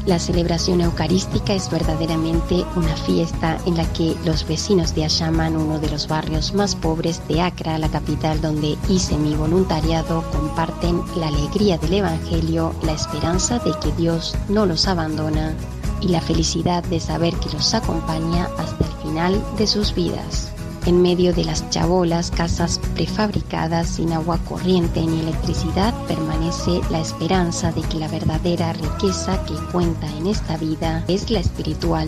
La 0.06 0.20
celebración 0.20 0.82
eucarística 0.82 1.54
es 1.54 1.72
verdaderamente 1.72 2.64
una 2.76 2.96
fiesta 2.96 3.58
en 3.66 3.76
la 3.76 3.92
que 3.94 4.16
los 4.24 4.48
vecinos 4.48 4.94
de 4.94 5.06
Ashaman, 5.06 5.58
uno 5.58 5.80
de 5.80 5.90
los 5.90 6.08
barrios 6.08 6.54
más 6.54 6.76
pobres 6.76 7.28
de 7.28 7.42
Accra, 7.42 7.80
la 7.80 7.90
capital 7.90 8.40
donde 8.40 8.78
hice 8.88 9.18
mi 9.18 9.34
voluntariado, 9.36 10.24
comparten 10.32 11.02
la 11.18 11.30
alegría 11.30 11.80
del 11.80 11.96
Evangelio, 11.96 12.76
la 12.84 12.92
esperanza 12.92 13.58
de 13.60 13.72
que 13.82 13.92
Dios 13.94 14.36
no 14.48 14.68
los 14.68 14.88
abandona 14.88 15.56
y 16.02 16.10
la 16.10 16.22
felicidad 16.22 16.84
de 16.84 17.00
saber 17.00 17.34
que 17.38 17.50
los 17.50 17.74
acompaña 17.74 18.48
hasta 18.60 18.86
el 18.86 18.92
final 19.02 19.44
de 19.58 19.66
sus 19.66 19.96
vidas 19.96 20.55
en 20.86 21.02
medio 21.02 21.34
de 21.34 21.44
las 21.44 21.70
chabolas, 21.70 22.32
casas 22.32 22.80
prefabricadas 22.94 23.88
sin 23.88 24.14
agua 24.14 24.38
corriente 24.48 25.02
ni 25.02 25.20
electricidad, 25.20 25.94
permanece 26.08 26.82
la 26.92 27.00
esperanza 27.00 27.72
de 27.72 27.82
que 27.82 27.98
la 27.98 28.08
verdadera 28.08 28.74
riqueza 28.74 29.44
que 29.46 29.56
cuenta 29.72 30.08
en 30.18 30.28
esta 30.28 30.58
vida 30.58 31.04
es 31.08 31.32
la 31.32 31.40
espiritual, 31.40 32.08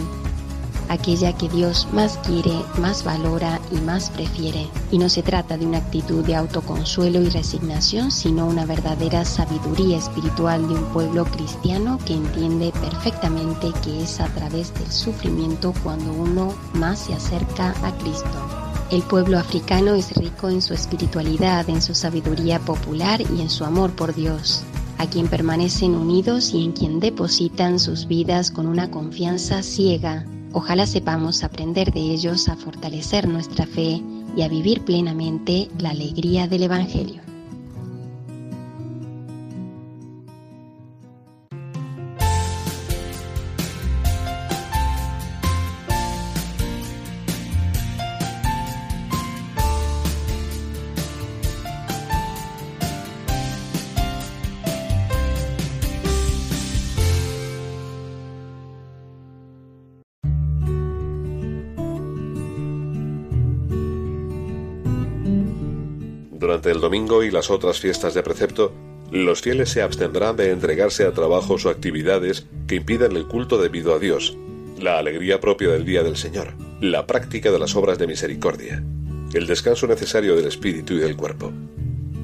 aquella 0.89 1.33
que 1.33 1.49
Dios 1.49 1.87
más 1.91 2.17
quiere, 2.19 2.53
más 2.79 3.03
valora 3.03 3.59
y 3.71 3.75
más 3.81 4.09
prefiere. 4.09 4.67
Y 4.91 4.97
no 4.97 5.09
se 5.09 5.23
trata 5.23 5.57
de 5.57 5.65
una 5.65 5.79
actitud 5.79 6.23
de 6.25 6.35
autoconsuelo 6.35 7.21
y 7.21 7.29
resignación, 7.29 8.11
sino 8.11 8.47
una 8.47 8.65
verdadera 8.65 9.25
sabiduría 9.25 9.97
espiritual 9.97 10.67
de 10.67 10.75
un 10.75 10.85
pueblo 10.85 11.25
cristiano 11.25 11.99
que 12.05 12.13
entiende 12.13 12.71
perfectamente 12.71 13.71
que 13.83 14.03
es 14.03 14.19
a 14.19 14.27
través 14.27 14.73
del 14.75 14.91
sufrimiento 14.91 15.73
cuando 15.83 16.11
uno 16.13 16.53
más 16.73 16.99
se 16.99 17.13
acerca 17.13 17.73
a 17.83 17.91
Cristo. 17.97 18.57
El 18.89 19.02
pueblo 19.02 19.38
africano 19.38 19.95
es 19.95 20.15
rico 20.15 20.47
en 20.47 20.62
su 20.62 20.73
espiritualidad, 20.73 21.69
en 21.69 21.82
su 21.82 21.93
sabiduría 21.93 22.60
popular 22.60 23.19
y 23.19 23.41
en 23.41 23.50
su 23.50 23.65
amor 23.65 23.91
por 23.91 24.15
Dios, 24.15 24.63
a 24.97 25.08
quien 25.08 25.28
permanecen 25.28 25.93
unidos 25.93 26.54
y 26.54 26.63
en 26.63 26.71
quien 26.71 27.02
depositan 27.02 27.80
sus 27.80 28.08
vidas 28.08 28.50
con 28.50 28.65
una 28.65 28.89
confianza 28.89 29.62
ciega. 29.62 30.26
Ojalá 30.54 30.88
sepamos 30.88 31.43
aprender 31.43 31.91
de 31.91 32.00
ellos 32.00 32.47
a 32.47 32.56
fortalecer 32.56 33.28
nuestra 33.28 33.65
fe 33.65 34.02
y 34.38 34.41
a 34.43 34.47
vivir 34.47 34.86
plenamente 34.86 35.69
la 35.80 35.89
alegría 35.89 36.47
del 36.47 36.63
Evangelio. 36.63 37.26
Y 67.24 67.32
las 67.32 67.50
otras 67.50 67.80
fiestas 67.80 68.13
de 68.13 68.24
precepto, 68.24 68.74
los 69.12 69.41
fieles 69.41 69.70
se 69.70 69.82
abstendrán 69.82 70.36
de 70.36 70.52
entregarse 70.52 71.06
a 71.06 71.13
trabajos 71.13 71.65
o 71.65 71.70
actividades 71.70 72.46
que 72.67 72.76
impidan 72.76 73.15
el 73.15 73.28
culto 73.28 73.58
debido 73.58 73.96
a 73.96 74.00
Dios, 74.00 74.38
la 74.78 75.00
alegría 75.00 75.39
propia 75.39 75.70
del 75.70 75.86
día 75.86 76.04
del 76.04 76.17
Señor, 76.17 76.54
la 76.82 77.08
práctica 77.08 77.52
de 77.52 77.60
las 77.60 77.76
obras 77.76 77.98
de 77.98 78.08
misericordia, 78.08 78.84
el 79.34 79.48
descanso 79.48 79.88
necesario 79.88 80.36
del 80.36 80.46
espíritu 80.46 80.93
y 80.96 80.98
del 81.00 81.15
cuerpo. 81.15 81.54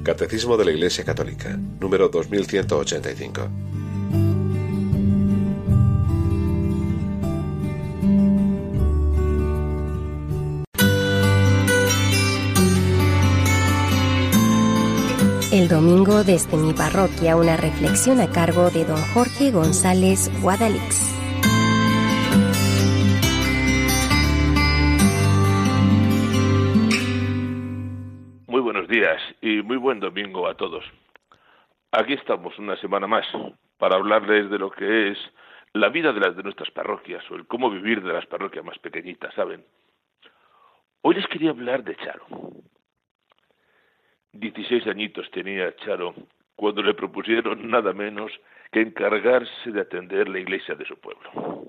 Catecismo 0.04 0.58
de 0.58 0.66
la 0.66 0.72
Iglesia 0.72 1.06
Católica, 1.06 1.58
número 1.80 2.10
2185. 2.10 3.50
El 15.64 15.70
domingo 15.70 16.26
desde 16.26 16.58
mi 16.58 16.74
parroquia 16.74 17.38
una 17.38 17.56
reflexión 17.56 18.20
a 18.20 18.30
cargo 18.30 18.70
de 18.70 18.84
don 18.84 19.00
Jorge 19.14 19.50
González 19.50 20.30
Guadalix. 20.42 21.16
Muy 28.46 28.60
buenos 28.60 28.90
días 28.90 29.22
y 29.40 29.62
muy 29.62 29.78
buen 29.78 30.02
domingo 30.02 30.50
a 30.50 30.58
todos. 30.58 30.84
Aquí 31.94 32.12
estamos 32.12 32.60
una 32.60 32.76
semana 32.82 33.08
más 33.08 33.26
para 33.78 33.96
hablarles 33.96 34.50
de 34.50 34.60
lo 34.60 34.70
que 34.70 35.12
es 35.12 35.18
la 35.72 35.88
vida 35.88 36.12
de 36.12 36.20
las 36.20 36.36
de 36.36 36.44
nuestras 36.44 36.72
parroquias 36.72 37.24
o 37.32 37.36
el 37.36 37.48
cómo 37.48 37.70
vivir 37.70 38.04
de 38.04 38.12
las 38.12 38.26
parroquias 38.26 38.66
más 38.66 38.80
pequeñitas, 38.80 39.34
¿saben? 39.34 39.64
Hoy 41.04 41.16
les 41.16 41.28
quería 41.28 41.52
hablar 41.52 41.86
de 41.86 41.96
Charo. 41.96 42.26
16 44.34 44.88
añitos 44.88 45.30
tenía 45.32 45.76
Charo 45.78 46.14
cuando 46.56 46.82
le 46.82 46.94
propusieron 46.94 47.70
nada 47.70 47.94
menos 47.94 48.32
que 48.72 48.82
encargarse 48.82 49.72
de 49.72 49.82
atender 49.82 50.28
la 50.28 50.40
iglesia 50.40 50.76
de 50.76 50.86
su 50.86 51.00
pueblo. 51.00 51.68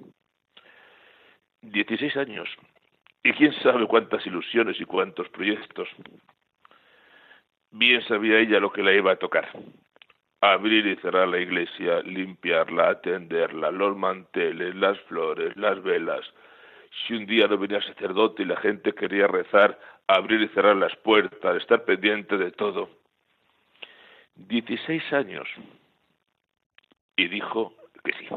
16 1.62 2.16
años. 2.16 2.48
Y 3.22 3.32
quién 3.32 3.52
sabe 3.62 3.86
cuántas 3.86 4.26
ilusiones 4.26 4.80
y 4.80 4.84
cuántos 4.84 5.28
proyectos. 5.30 5.88
Bien 7.70 8.02
sabía 8.06 8.38
ella 8.38 8.60
lo 8.60 8.72
que 8.72 8.82
la 8.82 8.92
iba 8.92 9.12
a 9.12 9.16
tocar. 9.16 9.48
Abrir 10.40 10.86
y 10.86 10.96
cerrar 10.96 11.28
la 11.28 11.40
iglesia, 11.40 12.00
limpiarla, 12.02 12.90
atenderla, 12.90 13.70
los 13.70 13.96
manteles, 13.96 14.74
las 14.74 14.98
flores, 15.02 15.56
las 15.56 15.82
velas. 15.82 16.24
Si 17.02 17.14
un 17.14 17.26
día 17.26 17.48
no 17.48 17.58
venía 17.58 17.82
sacerdote 17.82 18.42
y 18.42 18.46
la 18.46 18.56
gente 18.56 18.92
quería 18.92 19.26
rezar, 19.26 19.78
abrir 20.06 20.40
y 20.42 20.48
cerrar 20.48 20.76
las 20.76 20.94
puertas, 20.96 21.56
estar 21.56 21.84
pendiente 21.84 22.36
de 22.36 22.52
todo. 22.52 22.88
Dieciséis 24.34 25.02
años. 25.12 25.48
Y 27.16 27.28
dijo 27.28 27.74
que 28.02 28.12
sí. 28.12 28.28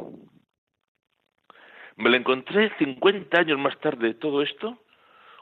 Me 1.96 2.10
la 2.10 2.18
encontré 2.18 2.72
cincuenta 2.78 3.40
años 3.40 3.58
más 3.58 3.80
tarde 3.80 4.08
de 4.08 4.14
todo 4.14 4.42
esto, 4.42 4.78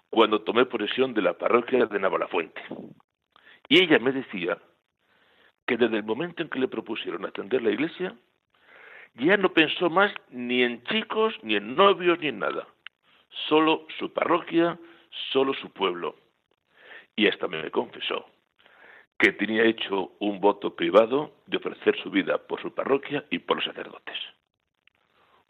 cuando 0.10 0.42
tomé 0.42 0.66
posesión 0.66 1.14
de 1.14 1.22
la 1.22 1.34
parroquia 1.34 1.86
de 1.86 2.00
Navalafuente. 2.00 2.62
Y 3.68 3.84
ella 3.84 4.00
me 4.00 4.12
decía 4.12 4.58
que 5.68 5.78
desde 5.78 5.98
el 5.98 6.04
momento 6.04 6.44
en 6.44 6.50
que 6.50 6.60
le 6.60 6.68
propusieron 6.68 7.26
atender 7.26 7.62
la 7.62 7.72
iglesia, 7.72 8.16
ya 9.16 9.36
no 9.38 9.54
pensó 9.54 9.90
más 9.90 10.14
ni 10.30 10.64
en 10.64 10.84
chicos, 10.84 11.34
ni 11.42 11.56
en 11.56 11.76
novios, 11.76 12.20
ni 12.20 12.28
en 12.28 12.40
nada. 12.40 12.68
Solo 13.48 13.86
su 14.00 14.12
parroquia, 14.14 14.80
solo 15.32 15.54
su 15.54 15.70
pueblo. 15.72 16.16
Y 17.16 17.28
hasta 17.28 17.48
me 17.48 17.70
confesó 17.72 18.26
que 19.18 19.32
tenía 19.32 19.64
hecho 19.64 20.12
un 20.20 20.42
voto 20.42 20.76
privado 20.76 21.32
de 21.48 21.58
ofrecer 21.58 21.98
su 22.02 22.10
vida 22.10 22.38
por 22.38 22.62
su 22.62 22.74
parroquia 22.74 23.24
y 23.30 23.40
por 23.40 23.58
los 23.58 23.66
sacerdotes. 23.66 24.18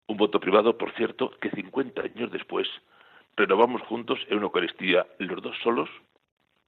Un 0.07 0.17
voto 0.17 0.39
privado, 0.39 0.77
por 0.77 0.93
cierto, 0.93 1.31
que 1.41 1.49
50 1.49 2.01
años 2.01 2.31
después 2.31 2.67
renovamos 3.35 3.81
juntos 3.83 4.19
en 4.27 4.37
una 4.37 4.45
Eucaristía, 4.45 5.07
los 5.17 5.41
dos 5.41 5.57
solos, 5.63 5.89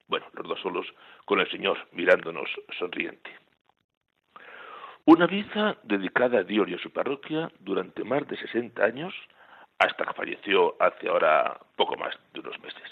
bueno, 0.07 0.25
los 0.33 0.47
dos 0.47 0.59
solos, 0.61 0.87
con 1.25 1.39
el 1.39 1.49
Señor 1.51 1.77
mirándonos 1.91 2.49
sonriente. 2.79 3.29
Una 5.05 5.27
vida 5.27 5.77
dedicada 5.83 6.39
a 6.39 6.43
Dios 6.43 6.67
y 6.67 6.73
a 6.73 6.79
su 6.79 6.91
parroquia 6.91 7.51
durante 7.59 8.03
más 8.03 8.27
de 8.27 8.37
60 8.37 8.83
años, 8.83 9.13
hasta 9.79 10.05
que 10.05 10.13
falleció 10.13 10.75
hace 10.79 11.07
ahora 11.09 11.59
poco 11.75 11.95
más 11.97 12.17
de 12.33 12.39
unos 12.39 12.59
meses. 12.61 12.83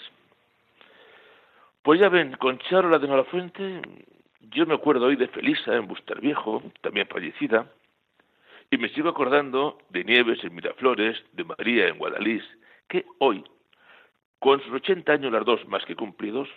Pues 1.82 2.00
ya 2.00 2.08
ven, 2.08 2.32
con 2.36 2.58
Charola 2.58 2.98
de 2.98 3.24
Fuente, 3.24 3.80
yo 4.40 4.66
me 4.66 4.74
acuerdo 4.74 5.06
hoy 5.06 5.16
de 5.16 5.28
Felisa 5.28 5.74
en 5.74 5.86
Buster 5.86 6.20
Viejo, 6.20 6.62
también 6.80 7.06
fallecida, 7.06 7.70
y 8.70 8.78
me 8.78 8.88
sigo 8.88 9.08
acordando 9.08 9.78
de 9.90 10.04
Nieves 10.04 10.42
en 10.42 10.54
Miraflores, 10.54 11.22
de 11.32 11.44
María 11.44 11.88
en 11.88 11.98
Guadalís, 11.98 12.42
que 12.88 13.06
hoy, 13.18 13.44
con 14.38 14.60
sus 14.62 14.72
80 14.72 15.12
años 15.12 15.32
las 15.32 15.44
dos 15.44 15.66
más 15.68 15.84
que 15.84 15.94
cumplidos, 15.94 16.48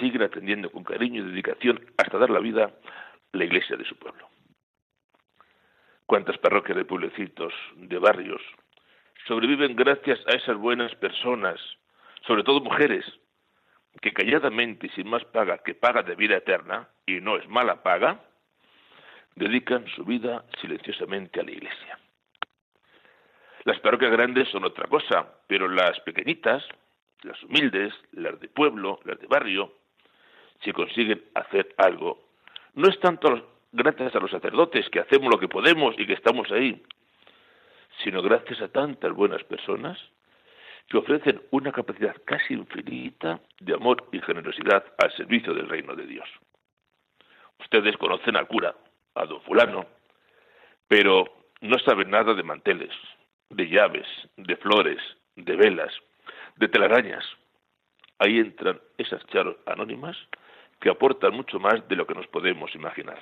siguen 0.00 0.22
atendiendo 0.22 0.70
con 0.70 0.82
cariño 0.82 1.22
y 1.22 1.30
dedicación 1.30 1.84
hasta 1.96 2.18
dar 2.18 2.30
la 2.30 2.40
vida 2.40 2.72
la 3.32 3.44
iglesia 3.44 3.76
de 3.76 3.84
su 3.84 3.96
pueblo. 3.96 4.28
Cuántas 6.06 6.38
parroquias 6.38 6.76
de 6.76 6.84
pueblecitos, 6.84 7.52
de 7.76 7.98
barrios, 7.98 8.42
sobreviven 9.26 9.74
gracias 9.76 10.20
a 10.26 10.32
esas 10.32 10.56
buenas 10.56 10.94
personas, 10.96 11.60
sobre 12.26 12.42
todo 12.42 12.60
mujeres, 12.60 13.04
que 14.00 14.12
calladamente 14.12 14.86
y 14.86 14.90
sin 14.90 15.08
más 15.08 15.24
paga 15.26 15.58
que 15.58 15.74
paga 15.74 16.02
de 16.02 16.14
vida 16.14 16.36
eterna, 16.36 16.88
y 17.06 17.20
no 17.20 17.36
es 17.36 17.48
mala 17.48 17.82
paga, 17.82 18.20
dedican 19.34 19.86
su 19.88 20.04
vida 20.04 20.44
silenciosamente 20.60 21.40
a 21.40 21.44
la 21.44 21.52
iglesia. 21.52 21.98
Las 23.64 23.80
parroquias 23.80 24.12
grandes 24.12 24.48
son 24.50 24.64
otra 24.64 24.86
cosa, 24.88 25.26
pero 25.46 25.68
las 25.68 25.98
pequeñitas, 26.00 26.62
las 27.22 27.42
humildes, 27.44 27.94
las 28.12 28.38
de 28.40 28.48
pueblo, 28.48 29.00
las 29.04 29.18
de 29.18 29.26
barrio, 29.26 29.72
si 30.62 30.72
consiguen 30.72 31.24
hacer 31.34 31.74
algo, 31.78 32.28
no 32.74 32.88
es 32.88 32.98
tanto 33.00 33.58
gracias 33.72 34.14
a 34.14 34.20
los 34.20 34.30
sacerdotes 34.30 34.88
que 34.90 35.00
hacemos 35.00 35.32
lo 35.32 35.38
que 35.38 35.48
podemos 35.48 35.94
y 35.98 36.06
que 36.06 36.12
estamos 36.12 36.50
ahí, 36.52 36.82
sino 38.04 38.22
gracias 38.22 38.60
a 38.60 38.68
tantas 38.68 39.12
buenas 39.12 39.42
personas 39.44 39.98
que 40.88 40.98
ofrecen 40.98 41.40
una 41.50 41.72
capacidad 41.72 42.14
casi 42.26 42.52
infinita 42.52 43.40
de 43.58 43.74
amor 43.74 44.06
y 44.12 44.20
generosidad 44.20 44.84
al 45.02 45.10
servicio 45.16 45.54
del 45.54 45.68
reino 45.68 45.96
de 45.96 46.06
Dios. 46.06 46.28
Ustedes 47.58 47.96
conocen 47.96 48.36
al 48.36 48.46
cura, 48.46 48.74
a 49.14 49.24
don 49.24 49.40
fulano, 49.42 49.86
pero 50.86 51.24
no 51.62 51.78
saben 51.78 52.10
nada 52.10 52.34
de 52.34 52.42
manteles, 52.42 52.92
de 53.48 53.68
llaves, 53.68 54.06
de 54.36 54.56
flores, 54.56 54.98
de 55.36 55.56
velas, 55.56 55.92
de 56.56 56.68
telarañas. 56.68 57.24
Ahí 58.18 58.38
entran 58.38 58.78
esas 58.98 59.24
charos 59.28 59.56
anónimas 59.64 60.16
que 60.80 60.90
aportan 60.90 61.34
mucho 61.34 61.58
más 61.58 61.88
de 61.88 61.96
lo 61.96 62.06
que 62.06 62.14
nos 62.14 62.26
podemos 62.26 62.74
imaginar. 62.74 63.18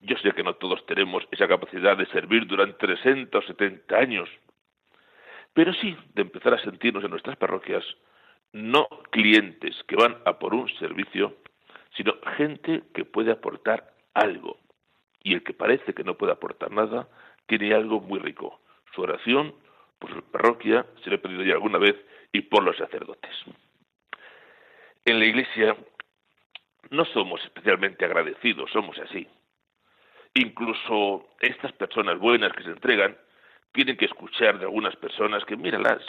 Yo 0.00 0.16
sé 0.18 0.32
que 0.32 0.42
no 0.42 0.54
todos 0.54 0.84
tenemos 0.86 1.26
esa 1.30 1.46
capacidad 1.46 1.96
de 1.96 2.06
servir 2.06 2.46
durante 2.46 2.86
60 2.86 3.36
o 3.36 3.42
70 3.42 3.96
años, 3.96 4.28
pero 5.52 5.72
sí 5.74 5.96
de 6.14 6.22
empezar 6.22 6.54
a 6.54 6.62
sentirnos 6.62 7.04
en 7.04 7.10
nuestras 7.10 7.36
parroquias 7.36 7.84
no 8.52 8.88
clientes 9.10 9.76
que 9.86 9.96
van 9.96 10.16
a 10.24 10.38
por 10.38 10.54
un 10.54 10.68
servicio, 10.78 11.36
sino 11.96 12.14
gente 12.36 12.82
que 12.94 13.04
puede 13.04 13.30
aportar 13.30 13.92
algo. 14.14 14.58
Y 15.22 15.34
el 15.34 15.42
que 15.42 15.52
parece 15.52 15.92
que 15.92 16.04
no 16.04 16.16
puede 16.16 16.32
aportar 16.32 16.70
nada, 16.70 17.08
tiene 17.46 17.74
algo 17.74 18.00
muy 18.00 18.18
rico, 18.18 18.60
su 18.94 19.02
oración 19.02 19.54
por 19.98 20.14
su 20.14 20.22
parroquia, 20.22 20.86
se 21.04 21.10
le 21.10 21.16
ha 21.16 21.22
pedido 21.22 21.42
ya 21.42 21.52
alguna 21.52 21.78
vez, 21.78 21.94
y 22.32 22.40
por 22.42 22.62
los 22.62 22.76
sacerdotes. 22.76 23.34
En 25.04 25.18
la 25.18 25.26
iglesia 25.26 25.76
no 26.90 27.04
somos 27.04 27.42
especialmente 27.44 28.04
agradecidos, 28.04 28.70
somos 28.70 28.98
así. 28.98 29.28
Incluso 30.34 31.28
estas 31.40 31.72
personas 31.72 32.18
buenas 32.18 32.52
que 32.52 32.62
se 32.62 32.70
entregan 32.70 33.16
tienen 33.72 33.96
que 33.96 34.04
escuchar 34.04 34.58
de 34.58 34.64
algunas 34.64 34.94
personas 34.96 35.44
que, 35.44 35.56
míralas, 35.56 36.02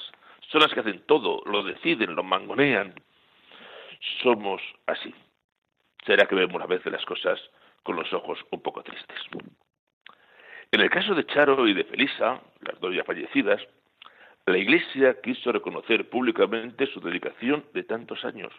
son 0.51 0.61
las 0.61 0.73
que 0.73 0.81
hacen 0.81 1.03
todo, 1.05 1.41
lo 1.45 1.63
deciden, 1.63 2.15
lo 2.15 2.23
mangonean. 2.23 2.93
Somos 4.21 4.61
así. 4.87 5.13
Será 6.05 6.25
que 6.25 6.35
vemos 6.35 6.61
a 6.61 6.67
veces 6.67 6.91
las 6.91 7.05
cosas 7.05 7.39
con 7.83 7.95
los 7.95 8.11
ojos 8.13 8.39
un 8.51 8.61
poco 8.61 8.83
tristes. 8.83 9.19
En 10.71 10.81
el 10.81 10.89
caso 10.89 11.15
de 11.15 11.25
Charo 11.25 11.67
y 11.67 11.73
de 11.73 11.83
Felisa, 11.83 12.41
las 12.61 12.79
dos 12.79 12.95
ya 12.95 13.03
fallecidas, 13.03 13.61
la 14.45 14.57
Iglesia 14.57 15.19
quiso 15.21 15.51
reconocer 15.51 16.09
públicamente 16.09 16.87
su 16.87 16.99
dedicación 16.99 17.65
de 17.73 17.83
tantos 17.83 18.23
años 18.25 18.53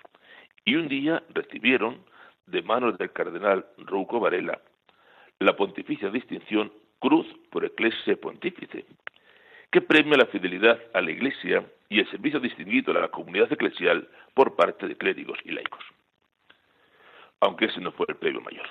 y 0.64 0.77
un 0.77 0.88
día 0.88 1.22
recibieron 1.31 2.05
de 2.46 2.62
manos 2.62 2.98
del 2.98 3.12
cardenal 3.12 3.66
Rouco 3.79 4.20
Varela 4.20 4.61
la 5.42 5.57
pontificia 5.57 6.11
distinción 6.11 6.72
Cruz 6.98 7.26
por 7.50 7.64
Eclesia 7.64 8.16
Pontífice, 8.16 8.85
que 9.70 9.81
premia 9.81 10.16
la 10.16 10.26
fidelidad 10.26 10.78
a 10.94 11.00
la 11.00 11.11
Iglesia 11.11 11.66
y 11.88 11.98
el 11.98 12.11
servicio 12.11 12.38
distinguido 12.38 12.92
a 12.92 13.00
la 13.00 13.09
comunidad 13.09 13.52
eclesial 13.52 14.09
por 14.35 14.55
parte 14.55 14.87
de 14.87 14.96
clérigos 14.96 15.38
y 15.44 15.50
laicos. 15.50 15.85
Aunque 17.40 17.64
ese 17.64 17.81
no 17.81 17.90
fue 17.90 18.07
el 18.09 18.16
premio 18.16 18.40
mayor. 18.40 18.66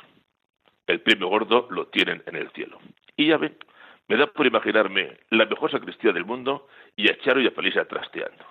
El 0.88 1.01
premio 1.01 1.27
gordo 1.27 1.67
lo 1.71 1.88
tienen 1.88 2.23
en 2.25 2.36
el 2.38 2.49
cielo. 2.51 2.79
Y 3.17 3.27
ya 3.27 3.38
ven, 3.38 3.57
me 4.07 4.15
da 4.15 4.27
por 4.27 4.45
imaginarme 4.45 5.17
la 5.29 5.45
mejor 5.45 5.71
sacristía 5.71 6.13
del 6.13 6.25
mundo 6.25 6.67
y 6.95 7.10
a 7.10 7.17
Charo 7.19 7.41
y 7.41 7.47
a 7.47 7.51
Felisa 7.51 7.86
trasteando. 7.86 8.45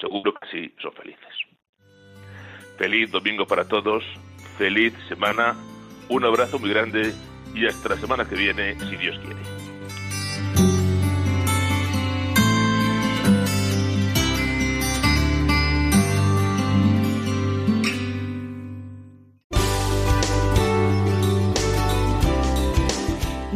Seguro 0.00 0.34
que 0.34 0.48
sí 0.48 0.74
son 0.82 0.92
felices. 0.92 1.34
Feliz 2.78 3.12
domingo 3.12 3.46
para 3.46 3.68
todos, 3.68 4.04
feliz 4.58 4.92
semana, 5.08 5.54
un 6.08 6.24
abrazo 6.24 6.58
muy 6.58 6.70
grande 6.70 7.12
y 7.54 7.66
hasta 7.66 7.90
la 7.90 7.96
semana 7.96 8.24
que 8.24 8.34
viene, 8.34 8.76
si 8.78 8.96
Dios 8.96 9.18
quiere. 9.20 9.40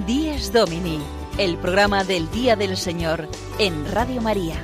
Díez 0.06 0.52
Domini, 0.52 1.00
el 1.36 1.56
programa 1.58 2.04
del 2.04 2.30
Día 2.30 2.56
del 2.56 2.76
Señor 2.76 3.28
en 3.58 3.90
Radio 3.90 4.22
María. 4.22 4.56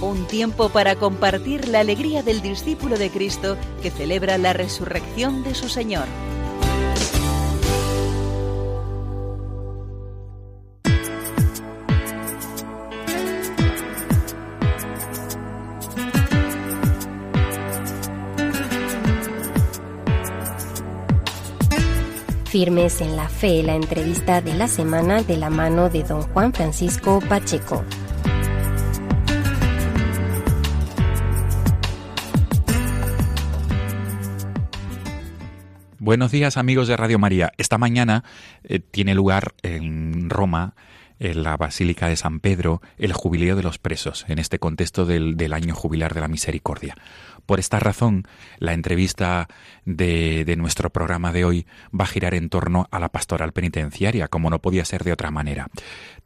Un 0.00 0.26
tiempo 0.26 0.68
para 0.68 0.96
compartir 0.96 1.68
la 1.68 1.80
alegría 1.80 2.22
del 2.22 2.40
discípulo 2.40 2.98
de 2.98 3.10
Cristo 3.10 3.56
que 3.82 3.90
celebra 3.90 4.38
la 4.38 4.52
resurrección 4.52 5.42
de 5.42 5.54
su 5.54 5.68
Señor. 5.68 6.06
Firmes 22.54 23.00
en 23.00 23.16
la 23.16 23.28
Fe, 23.28 23.64
la 23.64 23.74
entrevista 23.74 24.40
de 24.40 24.54
la 24.54 24.68
semana 24.68 25.24
de 25.24 25.36
la 25.36 25.50
mano 25.50 25.90
de 25.90 26.04
don 26.04 26.22
Juan 26.22 26.52
Francisco 26.52 27.18
Pacheco. 27.28 27.84
Buenos 35.98 36.30
días 36.30 36.56
amigos 36.56 36.86
de 36.86 36.96
Radio 36.96 37.18
María. 37.18 37.52
Esta 37.58 37.76
mañana 37.76 38.22
eh, 38.62 38.78
tiene 38.78 39.16
lugar 39.16 39.54
en 39.62 40.30
Roma 40.30 40.76
en 41.18 41.42
la 41.42 41.56
Basílica 41.56 42.06
de 42.06 42.14
San 42.14 42.38
Pedro 42.38 42.82
el 42.98 43.12
jubileo 43.12 43.56
de 43.56 43.64
los 43.64 43.78
presos, 43.78 44.24
en 44.28 44.38
este 44.38 44.60
contexto 44.60 45.06
del, 45.06 45.36
del 45.36 45.54
año 45.54 45.74
jubilar 45.74 46.14
de 46.14 46.20
la 46.20 46.28
misericordia. 46.28 46.94
Por 47.46 47.60
esta 47.60 47.78
razón, 47.78 48.24
la 48.58 48.72
entrevista 48.72 49.48
de, 49.84 50.44
de, 50.44 50.56
nuestro 50.56 50.90
programa 50.90 51.32
de 51.32 51.44
hoy 51.44 51.66
va 51.98 52.04
a 52.04 52.08
girar 52.08 52.34
en 52.34 52.48
torno 52.48 52.88
a 52.90 52.98
la 52.98 53.10
pastoral 53.10 53.52
penitenciaria, 53.52 54.28
como 54.28 54.50
no 54.50 54.60
podía 54.60 54.84
ser 54.84 55.04
de 55.04 55.12
otra 55.12 55.30
manera. 55.30 55.68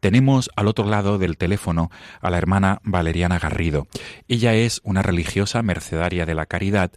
Tenemos 0.00 0.50
al 0.54 0.68
otro 0.68 0.86
lado 0.86 1.18
del 1.18 1.36
teléfono 1.36 1.90
a 2.20 2.30
la 2.30 2.38
hermana 2.38 2.80
Valeriana 2.84 3.38
Garrido. 3.38 3.86
Ella 4.28 4.54
es 4.54 4.80
una 4.84 5.02
religiosa 5.02 5.62
mercedaria 5.62 6.24
de 6.24 6.34
la 6.34 6.46
caridad 6.46 6.92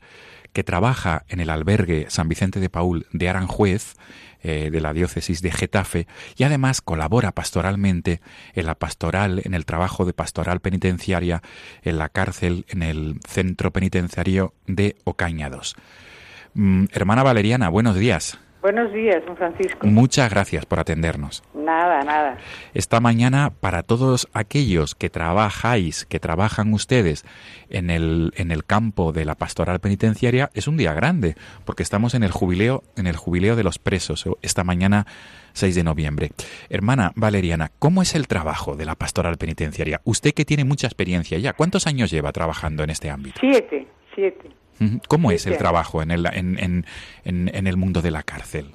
que 0.53 0.63
trabaja 0.63 1.23
en 1.29 1.39
el 1.39 1.49
albergue 1.49 2.07
San 2.09 2.27
Vicente 2.27 2.59
de 2.59 2.69
Paul 2.69 3.07
de 3.11 3.29
Aranjuez, 3.29 3.95
eh, 4.43 4.69
de 4.71 4.81
la 4.81 4.93
diócesis 4.93 5.41
de 5.41 5.51
Getafe, 5.51 6.07
y 6.37 6.43
además 6.43 6.81
colabora 6.81 7.31
pastoralmente 7.31 8.21
en 8.53 8.65
la 8.65 8.75
pastoral, 8.75 9.41
en 9.43 9.53
el 9.53 9.65
trabajo 9.65 10.05
de 10.05 10.13
pastoral 10.13 10.59
penitenciaria 10.59 11.41
en 11.83 11.97
la 11.97 12.09
cárcel, 12.09 12.65
en 12.69 12.83
el 12.83 13.19
centro 13.27 13.71
penitenciario 13.71 14.53
de 14.67 14.95
Ocañados. 15.03 15.75
Mm, 16.53 16.85
hermana 16.91 17.23
Valeriana, 17.23 17.69
buenos 17.69 17.95
días. 17.95 18.37
Buenos 18.61 18.93
días, 18.93 19.25
don 19.25 19.35
Francisco. 19.35 19.87
Muchas 19.87 20.29
gracias 20.29 20.67
por 20.67 20.79
atendernos. 20.79 21.43
Nada, 21.55 22.03
nada. 22.03 22.37
Esta 22.75 22.99
mañana, 22.99 23.51
para 23.59 23.81
todos 23.81 24.27
aquellos 24.33 24.93
que 24.93 25.09
trabajáis, 25.09 26.05
que 26.05 26.19
trabajan 26.19 26.71
ustedes 26.73 27.25
en 27.69 27.89
el, 27.89 28.31
en 28.35 28.51
el 28.51 28.63
campo 28.63 29.13
de 29.13 29.25
la 29.25 29.33
pastoral 29.33 29.79
penitenciaria, 29.79 30.51
es 30.53 30.67
un 30.67 30.77
día 30.77 30.93
grande, 30.93 31.35
porque 31.65 31.81
estamos 31.81 32.13
en 32.13 32.21
el 32.21 32.31
jubileo, 32.31 32.83
en 32.95 33.07
el 33.07 33.15
jubileo 33.15 33.55
de 33.55 33.63
los 33.63 33.79
presos, 33.79 34.25
esta 34.43 34.63
mañana 34.63 35.07
6 35.53 35.73
de 35.73 35.83
noviembre. 35.83 36.29
Hermana 36.69 37.13
Valeriana, 37.15 37.71
¿cómo 37.79 38.03
es 38.03 38.13
el 38.13 38.27
trabajo 38.27 38.75
de 38.75 38.85
la 38.85 38.93
pastoral 38.93 39.37
penitenciaria? 39.37 40.01
Usted 40.03 40.33
que 40.33 40.45
tiene 40.45 40.65
mucha 40.65 40.85
experiencia 40.85 41.39
ya, 41.39 41.53
¿cuántos 41.53 41.87
años 41.87 42.11
lleva 42.11 42.31
trabajando 42.31 42.83
en 42.83 42.91
este 42.91 43.09
ámbito? 43.09 43.39
Siete, 43.41 43.87
siete. 44.13 44.61
¿Cómo 45.07 45.31
es 45.31 45.45
el 45.45 45.57
trabajo 45.57 46.01
en 46.01 46.11
el, 46.11 46.25
en, 46.33 46.85
en, 47.23 47.67
el 47.67 47.77
mundo 47.77 48.01
de 48.01 48.11
la 48.11 48.23
cárcel? 48.23 48.71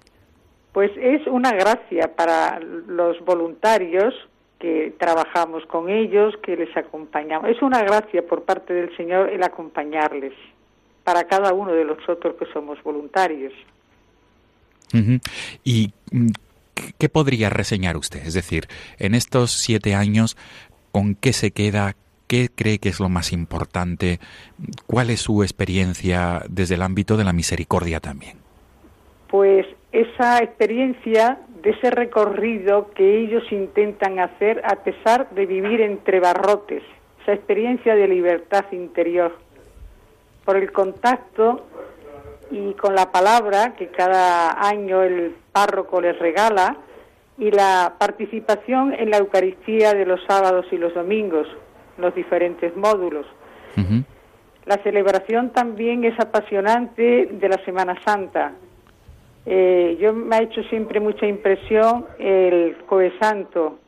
Pues 0.73 0.91
es 1.01 1.27
una 1.27 1.53
gracia 1.53 2.15
para 2.15 2.61
los 2.61 3.19
voluntarios 3.25 4.15
que 4.59 4.95
trabajamos 4.99 5.65
con 5.67 5.91
ellos, 5.91 6.35
que 6.43 6.57
les 6.57 6.75
acompañamos. 6.77 7.51
Es 7.51 7.61
una 7.63 7.83
gracia 7.83 8.27
por 8.27 8.45
parte 8.45 8.73
del 8.73 8.97
Señor 8.97 9.31
el 9.31 9.43
acompañarles 9.43 10.33
para 11.03 11.25
cada 11.25 11.53
uno 11.53 11.73
de 11.73 11.85
nosotros 11.85 12.37
que 12.39 12.47
somos 12.53 12.83
voluntarios. 12.83 13.53
¿Y 15.65 15.93
qué 16.99 17.09
podría 17.09 17.51
reseñar 17.51 17.97
usted? 17.97 18.25
Es 18.25 18.35
decir, 18.35 18.67
en 18.99 19.15
estos 19.15 19.53
siete 19.53 19.95
años, 19.95 20.37
¿con 20.93 21.15
qué 21.15 21.33
se 21.33 21.51
queda? 21.51 21.97
¿Qué 22.27 22.49
cree 22.55 22.79
que 22.79 22.89
es 22.89 22.99
lo 22.99 23.09
más 23.09 23.33
importante? 23.33 24.19
¿Cuál 24.87 25.11
es 25.11 25.21
su 25.21 25.43
experiencia 25.43 26.43
desde 26.49 26.75
el 26.75 26.83
ámbito 26.83 27.17
de 27.17 27.25
la 27.25 27.33
misericordia 27.33 28.01
también? 28.01 28.39
Pues 29.29 29.67
esa 29.93 30.39
experiencia 30.39 31.39
de 31.63 31.71
ese 31.71 31.91
recorrido 31.91 32.91
que 32.95 33.19
ellos 33.19 33.45
intentan 33.51 34.19
hacer 34.19 34.63
a 34.65 34.77
pesar 34.77 35.31
de 35.31 35.47
vivir 35.47 35.81
entre 35.81 36.21
barrotes, 36.21 36.83
esa 37.23 37.33
experiencia 37.33 37.95
de 37.95 38.09
libertad 38.09 38.65
interior, 38.73 39.37
por 40.45 40.57
el 40.57 40.73
contacto 40.73 41.67
y 42.51 42.75
con 42.75 42.95
la 42.95 43.11
palabra 43.11 43.75
que 43.75 43.89
cada 43.89 44.67
año 44.69 45.03
el 45.03 45.35
párroco 45.53 46.01
les 46.01 46.19
regala 46.19 46.77
y 47.39 47.51
la 47.51 47.95
participación 47.99 48.95
en 48.95 49.11
la 49.11 49.19
Eucaristía 49.19 49.93
de 49.95 50.07
los 50.07 50.21
sábados 50.27 50.67
y 50.73 50.79
los 50.79 50.95
domingos, 50.95 51.49
los 51.99 52.15
diferentes 52.15 52.77
módulos. 52.77 53.27
La 54.65 54.83
celebración 54.83 55.51
también 55.51 56.05
es 56.05 56.19
apasionante 56.19 57.29
de 57.31 57.49
la 57.49 57.63
Semana 57.65 57.97
Santa. 58.05 58.53
Eh, 59.45 59.97
yo 60.01 60.13
me 60.13 60.37
ha 60.37 60.43
hecho 60.43 60.63
siempre 60.65 60.99
mucha 60.99 61.27
impresión 61.27 62.05
el 62.19 62.77
Coe 62.87 63.13
Santo, 63.21 63.79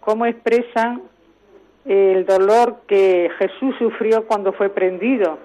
cómo 0.00 0.26
expresan 0.26 1.02
el 1.84 2.26
dolor 2.26 2.80
que 2.88 3.30
Jesús 3.38 3.76
sufrió 3.78 4.26
cuando 4.26 4.52
fue 4.52 4.70
prendido. 4.70 5.38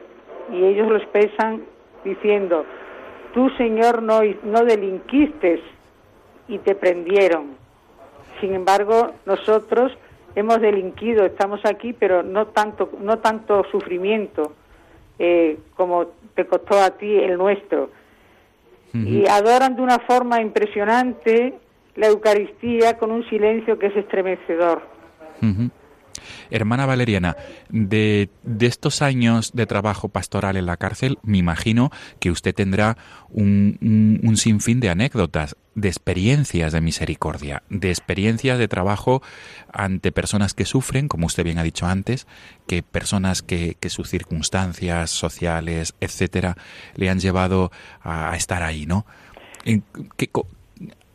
Y 0.51 0.63
ellos 0.63 0.87
lo 0.89 0.97
expresan 0.97 1.63
diciendo, 2.03 2.65
tú 3.33 3.49
Señor 3.57 4.01
no, 4.01 4.21
no 4.43 4.63
delinquiste 4.63 5.61
y 6.47 6.57
te 6.59 6.73
prendieron. 6.73 7.57
Sin 8.39 8.53
embargo, 8.53 9.11
nosotros 9.25 9.91
hemos 10.37 10.61
delinquido, 10.61 11.25
estamos 11.25 11.59
aquí, 11.65 11.93
pero 11.93 12.21
no 12.21 12.47
tanto, 12.47 12.91
no 13.01 13.17
tanto 13.17 13.65
sufrimiento 13.71 14.53
eh, 15.17 15.57
como 15.75 16.05
te 16.35 16.45
costó 16.45 16.79
a 16.79 16.91
ti 16.91 17.17
el 17.17 17.37
nuestro. 17.37 17.89
Y 18.93 19.27
adoran 19.27 19.75
de 19.75 19.81
una 19.83 19.99
forma 19.99 20.41
impresionante 20.41 21.53
la 21.95 22.07
Eucaristía 22.07 22.97
con 22.97 23.11
un 23.11 23.27
silencio 23.29 23.77
que 23.77 23.87
es 23.87 23.95
estremecedor. 23.95 24.81
Hermana 26.51 26.85
Valeriana, 26.85 27.35
de, 27.69 28.29
estos 28.59 29.01
años 29.01 29.51
de 29.53 29.65
trabajo 29.65 30.09
pastoral 30.09 30.57
en 30.57 30.65
la 30.65 30.77
cárcel, 30.77 31.17
me 31.23 31.37
imagino 31.37 31.91
que 32.19 32.31
usted 32.31 32.53
tendrá 32.53 32.97
un, 33.29 34.19
un, 34.23 34.37
sinfín 34.37 34.79
de 34.79 34.89
anécdotas, 34.89 35.55
de 35.75 35.89
experiencias 35.89 36.73
de 36.73 36.81
misericordia, 36.81 37.63
de 37.69 37.89
experiencias 37.89 38.57
de 38.57 38.67
trabajo 38.67 39.21
ante 39.71 40.11
personas 40.11 40.53
que 40.53 40.65
sufren, 40.65 41.07
como 41.07 41.27
usted 41.27 41.43
bien 41.43 41.59
ha 41.59 41.63
dicho 41.63 41.85
antes, 41.85 42.27
que 42.67 42.83
personas 42.83 43.41
que, 43.41 43.77
que 43.79 43.89
sus 43.89 44.09
circunstancias 44.09 45.11
sociales, 45.11 45.93
etcétera, 46.01 46.57
le 46.95 47.09
han 47.09 47.19
llevado 47.19 47.71
a, 48.01 48.35
estar 48.35 48.63
ahí, 48.63 48.85
¿no? 48.85 49.05
¿Qué, 50.15 50.29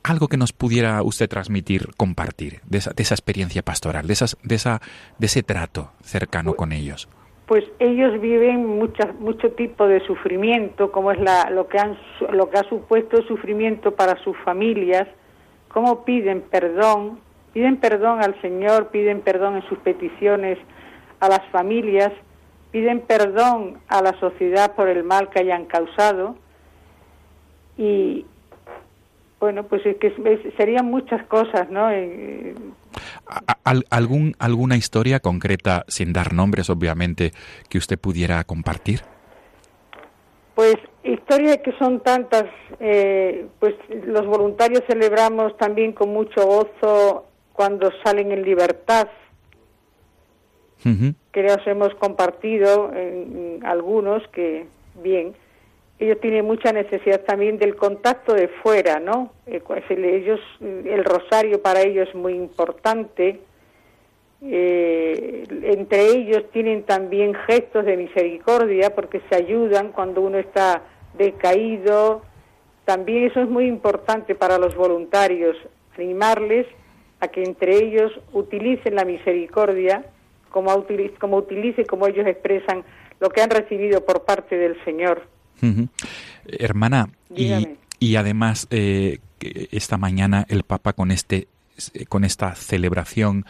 algo 0.04 0.28
que 0.28 0.36
nos 0.36 0.52
pudiera 0.52 1.02
usted 1.02 1.28
transmitir, 1.28 1.88
compartir 1.96 2.60
de 2.66 2.78
esa, 2.78 2.92
de 2.92 3.02
esa 3.02 3.14
experiencia 3.14 3.62
pastoral, 3.62 4.06
de, 4.06 4.12
esas, 4.12 4.36
de, 4.42 4.54
esa, 4.54 4.80
de 5.18 5.26
ese 5.26 5.42
trato 5.42 5.92
cercano 6.02 6.50
pues, 6.50 6.58
con 6.58 6.72
ellos. 6.72 7.08
Pues 7.46 7.64
ellos 7.78 8.20
viven 8.20 8.66
mucha, 8.66 9.12
mucho 9.18 9.52
tipo 9.52 9.86
de 9.86 10.04
sufrimiento, 10.06 10.90
como 10.90 11.12
es 11.12 11.20
la, 11.20 11.50
lo, 11.50 11.68
que 11.68 11.78
han, 11.78 11.96
lo 12.30 12.50
que 12.50 12.58
ha 12.58 12.68
supuesto 12.68 13.22
sufrimiento 13.22 13.94
para 13.94 14.16
sus 14.22 14.36
familias, 14.38 15.06
cómo 15.68 16.04
piden 16.04 16.42
perdón, 16.42 17.20
piden 17.52 17.76
perdón 17.76 18.22
al 18.22 18.40
Señor, 18.40 18.88
piden 18.88 19.20
perdón 19.20 19.56
en 19.56 19.68
sus 19.68 19.78
peticiones 19.78 20.58
a 21.20 21.28
las 21.28 21.46
familias, 21.50 22.12
piden 22.72 23.00
perdón 23.00 23.78
a 23.88 24.02
la 24.02 24.18
sociedad 24.18 24.74
por 24.74 24.88
el 24.88 25.04
mal 25.04 25.28
que 25.30 25.40
hayan 25.40 25.66
causado 25.66 26.36
y, 27.76 28.26
bueno, 29.42 29.64
pues 29.64 29.84
es 29.84 29.96
que 29.96 30.14
serían 30.56 30.86
muchas 30.86 31.26
cosas, 31.26 31.68
¿no? 31.68 31.90
Eh, 31.90 32.54
¿Algún, 33.90 34.36
¿Alguna 34.38 34.76
historia 34.76 35.18
concreta, 35.18 35.84
sin 35.88 36.12
dar 36.12 36.32
nombres, 36.32 36.70
obviamente, 36.70 37.32
que 37.68 37.78
usted 37.78 37.98
pudiera 37.98 38.44
compartir? 38.44 39.00
Pues 40.54 40.76
historias 41.02 41.58
que 41.64 41.72
son 41.72 41.98
tantas, 42.04 42.44
eh, 42.78 43.48
pues 43.58 43.74
los 44.06 44.24
voluntarios 44.26 44.84
celebramos 44.86 45.56
también 45.56 45.90
con 45.90 46.10
mucho 46.10 46.46
gozo 46.46 47.26
cuando 47.52 47.90
salen 48.04 48.30
en 48.30 48.44
libertad, 48.44 49.08
que 50.84 51.42
los 51.42 51.66
hemos 51.66 51.92
compartido 51.96 52.92
en 52.94 53.58
algunos 53.66 54.22
que, 54.28 54.68
bien, 55.02 55.34
ellos 56.02 56.20
tienen 56.20 56.44
mucha 56.44 56.72
necesidad 56.72 57.20
también 57.20 57.58
del 57.58 57.76
contacto 57.76 58.34
de 58.34 58.48
fuera, 58.48 58.98
¿no? 58.98 59.32
Eh, 59.46 59.62
ellos, 59.88 60.40
el 60.60 61.04
rosario 61.04 61.62
para 61.62 61.82
ellos 61.82 62.08
es 62.08 62.14
muy 62.14 62.34
importante. 62.34 63.40
Eh, 64.42 65.44
entre 65.62 66.06
ellos 66.06 66.50
tienen 66.50 66.82
también 66.82 67.34
gestos 67.46 67.84
de 67.84 67.96
misericordia 67.96 68.92
porque 68.92 69.20
se 69.28 69.36
ayudan 69.36 69.92
cuando 69.92 70.22
uno 70.22 70.38
está 70.38 70.82
decaído. 71.16 72.22
También 72.84 73.24
eso 73.30 73.40
es 73.40 73.48
muy 73.48 73.66
importante 73.66 74.34
para 74.34 74.58
los 74.58 74.74
voluntarios, 74.74 75.56
animarles 75.96 76.66
a 77.20 77.28
que 77.28 77.44
entre 77.44 77.76
ellos 77.76 78.10
utilicen 78.32 78.96
la 78.96 79.04
misericordia 79.04 80.04
como, 80.50 80.84
como 81.20 81.36
utilice, 81.36 81.86
como 81.86 82.08
ellos 82.08 82.26
expresan 82.26 82.82
lo 83.20 83.30
que 83.30 83.40
han 83.40 83.50
recibido 83.50 84.04
por 84.04 84.24
parte 84.24 84.58
del 84.58 84.82
Señor. 84.84 85.22
Hermana, 86.46 87.08
y, 87.34 88.16
además 88.16 88.66
eh, 88.70 89.18
esta 89.40 89.96
mañana 89.96 90.44
el 90.48 90.64
Papa 90.64 90.92
con 90.92 91.10
este 91.10 91.48
con 92.08 92.24
esta 92.24 92.54
celebración 92.54 93.44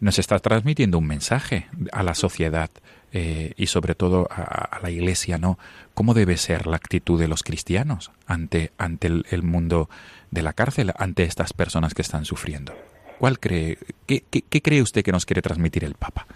nos 0.00 0.18
está 0.18 0.38
transmitiendo 0.38 0.98
un 0.98 1.06
mensaje 1.06 1.66
a 1.92 2.02
la 2.02 2.14
sociedad 2.14 2.70
eh, 3.12 3.52
y 3.56 3.66
sobre 3.66 3.94
todo 3.94 4.26
a, 4.30 4.80
la 4.82 4.90
Iglesia, 4.90 5.38
¿no? 5.38 5.58
¿Cómo 5.94 6.14
debe 6.14 6.36
ser 6.36 6.66
la 6.66 6.76
actitud 6.76 7.18
de 7.18 7.28
los 7.28 7.42
cristianos 7.42 8.10
ante, 8.26 8.72
ante 8.76 9.06
el, 9.06 9.42
mundo 9.42 9.88
de 10.30 10.42
la 10.42 10.52
cárcel, 10.52 10.92
ante 10.98 11.22
estas 11.22 11.52
personas 11.52 11.94
que 11.94 12.02
están 12.02 12.24
sufriendo? 12.24 12.74
¿Cuál 13.18 13.38
cree, 13.38 13.78
qué, 14.06 14.24
qué 14.28 14.62
cree 14.62 14.82
usted 14.82 15.02
que 15.02 15.12
nos 15.12 15.24
quiere 15.24 15.42
transmitir 15.42 15.84
el 15.84 15.94
Papa? 15.94 16.26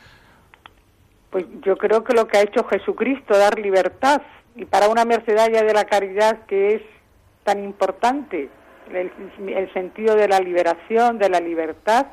Pues 1.30 1.44
yo 1.62 1.76
creo 1.76 2.04
que 2.04 2.14
lo 2.14 2.26
que 2.26 2.38
ha 2.38 2.42
hecho 2.42 2.64
Jesucristo, 2.64 3.36
dar 3.36 3.58
libertad, 3.58 4.22
y 4.58 4.64
para 4.64 4.88
una 4.88 5.04
mercedaria 5.04 5.62
de 5.62 5.72
la 5.72 5.84
caridad 5.84 6.44
que 6.46 6.74
es 6.74 6.82
tan 7.44 7.62
importante, 7.62 8.50
el, 8.92 9.72
sentido 9.72 10.16
de 10.16 10.26
la 10.26 10.40
liberación, 10.40 11.18
de 11.18 11.28
la 11.28 11.38
libertad 11.38 12.06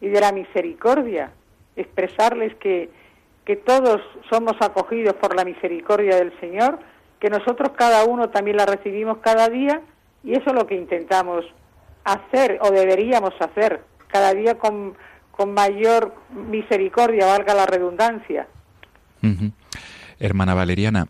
y 0.00 0.08
de 0.08 0.20
la 0.20 0.32
misericordia, 0.32 1.30
expresarles 1.76 2.54
que, 2.56 2.90
que 3.44 3.54
todos 3.56 4.00
somos 4.28 4.54
acogidos 4.60 5.14
por 5.14 5.36
la 5.36 5.44
misericordia 5.44 6.16
del 6.16 6.38
Señor, 6.40 6.80
que 7.20 7.30
nosotros 7.30 7.70
cada 7.76 8.04
uno 8.06 8.30
también 8.30 8.56
la 8.56 8.66
recibimos 8.66 9.18
cada 9.18 9.48
día 9.48 9.80
y 10.24 10.32
eso 10.32 10.50
es 10.50 10.54
lo 10.54 10.66
que 10.66 10.74
intentamos 10.74 11.44
hacer 12.02 12.58
o 12.60 12.72
deberíamos 12.72 13.34
hacer 13.40 13.82
cada 14.08 14.34
día 14.34 14.58
con, 14.58 14.94
con 15.30 15.54
mayor 15.54 16.12
misericordia, 16.30 17.26
valga 17.26 17.54
la 17.54 17.66
redundancia. 17.66 18.48
Hermana 20.22 20.54
Valeriana, 20.54 21.08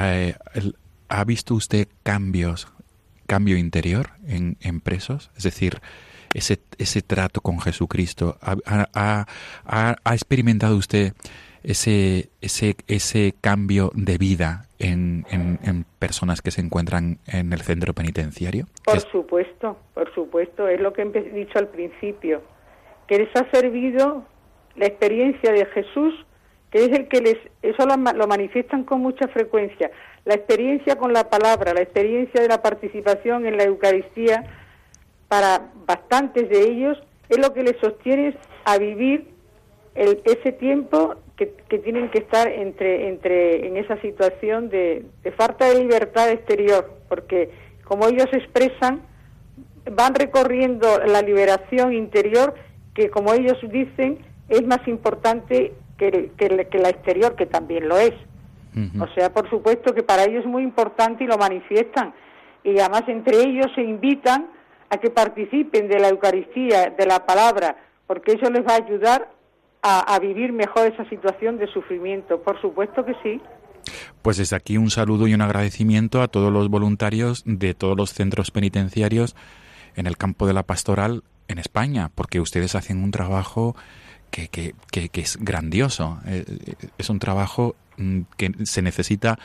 eh, 0.00 0.34
¿ha 1.08 1.24
visto 1.24 1.54
usted 1.54 1.88
cambios, 2.02 2.68
cambio 3.26 3.56
interior 3.56 4.10
en, 4.26 4.56
en 4.60 4.80
presos? 4.80 5.30
Es 5.36 5.42
decir, 5.42 5.80
ese, 6.34 6.58
ese 6.78 7.02
trato 7.02 7.40
con 7.40 7.60
Jesucristo, 7.60 8.38
¿ha, 8.40 9.26
ha 9.64 10.14
experimentado 10.14 10.76
usted 10.76 11.12
ese, 11.62 12.30
ese, 12.40 12.76
ese 12.88 13.34
cambio 13.40 13.90
de 13.94 14.18
vida 14.18 14.66
en, 14.78 15.24
en, 15.30 15.84
personas 15.98 16.42
que 16.42 16.50
se 16.50 16.60
encuentran 16.60 17.18
en 17.26 17.52
el 17.52 17.60
centro 17.60 17.94
penitenciario? 17.94 18.66
Por 18.84 19.00
supuesto, 19.00 19.78
por 19.94 20.12
supuesto, 20.14 20.68
es 20.68 20.80
lo 20.80 20.92
que 20.92 21.02
he 21.02 21.30
dicho 21.30 21.58
al 21.58 21.68
principio, 21.68 22.42
que 23.06 23.18
les 23.18 23.36
ha 23.36 23.48
servido 23.50 24.24
la 24.74 24.86
experiencia 24.86 25.52
de 25.52 25.64
Jesús, 25.66 26.14
que 26.72 26.86
es 26.86 26.88
el 26.88 27.06
que 27.06 27.20
les, 27.20 27.36
eso 27.62 27.86
lo, 27.86 27.96
lo 27.96 28.26
manifiestan 28.26 28.82
con 28.82 29.00
mucha 29.00 29.28
frecuencia, 29.28 29.90
la 30.24 30.34
experiencia 30.34 30.96
con 30.96 31.12
la 31.12 31.30
palabra, 31.30 31.74
la 31.74 31.82
experiencia 31.82 32.40
de 32.40 32.48
la 32.48 32.62
participación 32.62 33.46
en 33.46 33.56
la 33.56 33.64
Eucaristía, 33.64 34.44
para 35.28 35.70
bastantes 35.86 36.48
de 36.48 36.62
ellos, 36.62 36.98
es 37.28 37.38
lo 37.38 37.54
que 37.54 37.62
les 37.62 37.76
sostiene 37.80 38.36
a 38.64 38.78
vivir 38.78 39.32
ese 39.94 40.52
tiempo 40.52 41.16
que, 41.36 41.78
tienen 41.78 42.10
que 42.10 42.18
estar 42.18 42.48
entre, 42.48 43.08
entre 43.08 43.66
en 43.66 43.76
esa 43.76 44.00
situación 44.00 44.68
de, 44.68 45.04
falta 45.36 45.66
de 45.66 45.80
libertad 45.80 46.30
exterior, 46.30 46.90
porque 47.08 47.50
como 47.84 48.06
ellos 48.06 48.28
expresan, 48.32 49.02
van 49.90 50.14
recorriendo 50.14 50.98
la 51.04 51.20
liberación 51.22 51.92
interior 51.92 52.54
que, 52.94 53.10
como 53.10 53.32
ellos 53.34 53.58
dicen, 53.70 54.18
es 54.48 54.64
más 54.66 54.86
importante 54.86 55.72
que, 56.10 56.66
que, 56.68 56.78
la 56.78 56.88
exterior, 56.88 57.36
que 57.36 57.46
también 57.46 57.88
lo 57.88 57.98
es. 57.98 58.14
O 58.98 59.06
sea, 59.14 59.30
por 59.30 59.50
supuesto 59.50 59.94
que 59.94 60.02
para 60.02 60.24
ellos 60.24 60.44
es 60.44 60.50
muy 60.50 60.62
importante 60.62 61.24
y 61.24 61.26
lo 61.26 61.36
manifiestan. 61.36 62.14
Y 62.64 62.78
además 62.78 63.02
entre 63.06 63.42
ellos 63.42 63.66
se 63.74 63.82
invitan 63.82 64.46
a 64.88 64.96
que 64.96 65.10
participen 65.10 65.88
de 65.88 66.00
la 66.00 66.08
Eucaristía, 66.08 66.90
de 66.90 67.06
la 67.06 67.26
palabra, 67.26 67.76
porque 68.06 68.32
eso 68.32 68.50
les 68.50 68.66
va 68.66 68.72
a 68.72 68.76
ayudar 68.76 69.30
a, 69.82 70.18
vivir 70.20 70.52
mejor 70.52 70.86
esa 70.86 71.06
situación 71.08 71.58
de 71.58 71.66
sufrimiento. 71.66 72.40
Por 72.40 72.60
supuesto 72.60 73.04
que 73.04 73.14
sí. 73.22 73.40
Pues 74.22 74.38
desde 74.38 74.56
aquí 74.56 74.78
un 74.78 74.90
saludo 74.90 75.26
y 75.26 75.34
un 75.34 75.42
agradecimiento 75.42 76.22
a 76.22 76.28
todos 76.28 76.52
los 76.52 76.68
voluntarios 76.68 77.42
de 77.44 77.74
todos 77.74 77.96
los 77.96 78.12
centros 78.12 78.50
penitenciarios 78.50 79.36
en 79.96 80.06
el 80.06 80.16
campo 80.16 80.46
de 80.46 80.54
la 80.54 80.62
pastoral 80.62 81.24
en 81.48 81.58
España, 81.58 82.10
porque 82.14 82.40
ustedes 82.40 82.74
hacen 82.74 83.02
un 83.02 83.10
trabajo 83.10 83.74
que, 84.32 84.48
que, 84.90 85.08
que, 85.08 85.20
es 85.20 85.38
grandioso. 85.40 86.18
Eh, 86.26 86.44
es 86.98 87.10
un 87.10 87.18
trabajo 87.18 87.76
mm, 87.98 88.22
que 88.36 88.52
se 88.64 88.82
necesita 88.82 89.38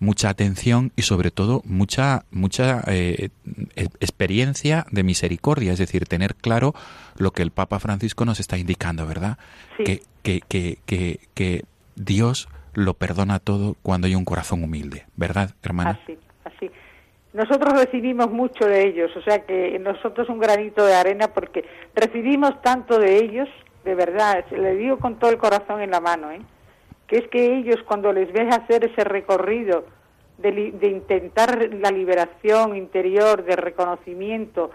mucha 0.00 0.28
atención 0.28 0.90
y 0.96 1.02
sobre 1.02 1.30
todo 1.30 1.62
mucha 1.64 2.24
mucha 2.32 2.82
eh, 2.88 3.28
e, 3.76 3.82
experiencia 4.00 4.84
de 4.90 5.04
misericordia, 5.04 5.72
es 5.72 5.78
decir, 5.78 6.06
tener 6.06 6.34
claro 6.34 6.74
lo 7.16 7.30
que 7.30 7.42
el 7.42 7.52
Papa 7.52 7.78
Francisco 7.78 8.24
nos 8.24 8.40
está 8.40 8.58
indicando, 8.58 9.06
¿verdad? 9.06 9.38
Que, 9.76 10.02
que, 10.22 10.40
que, 10.48 10.78
que, 11.34 11.64
Dios 11.94 12.48
lo 12.72 12.94
perdona 12.94 13.38
todo 13.38 13.76
cuando 13.82 14.06
hay 14.06 14.14
un 14.14 14.24
corazón 14.24 14.64
humilde, 14.64 15.04
¿verdad, 15.14 15.50
hermana? 15.62 16.00
Así, 16.02 16.18
así. 16.44 16.70
Nosotros 17.34 17.74
recibimos 17.74 18.30
mucho 18.30 18.64
de 18.64 18.88
ellos, 18.88 19.10
o 19.16 19.22
sea 19.22 19.44
que 19.44 19.78
nosotros 19.78 20.28
un 20.30 20.38
granito 20.38 20.84
de 20.84 20.94
arena 20.94 21.28
porque 21.28 21.64
recibimos 21.94 22.60
tanto 22.62 22.98
de 22.98 23.18
ellos, 23.18 23.48
de 23.84 23.94
verdad, 23.94 24.44
le 24.50 24.76
digo 24.76 24.98
con 24.98 25.18
todo 25.18 25.30
el 25.30 25.38
corazón 25.38 25.80
en 25.80 25.90
la 25.90 26.00
mano, 26.00 26.30
¿eh? 26.30 26.40
que 27.06 27.18
es 27.18 27.28
que 27.28 27.58
ellos 27.58 27.76
cuando 27.86 28.12
les 28.12 28.32
ves 28.32 28.54
hacer 28.54 28.84
ese 28.84 29.04
recorrido 29.04 29.84
de, 30.38 30.72
intentar 30.88 31.68
la 31.72 31.90
liberación 31.90 32.76
interior, 32.76 33.44
de 33.44 33.56
reconocimiento, 33.56 34.70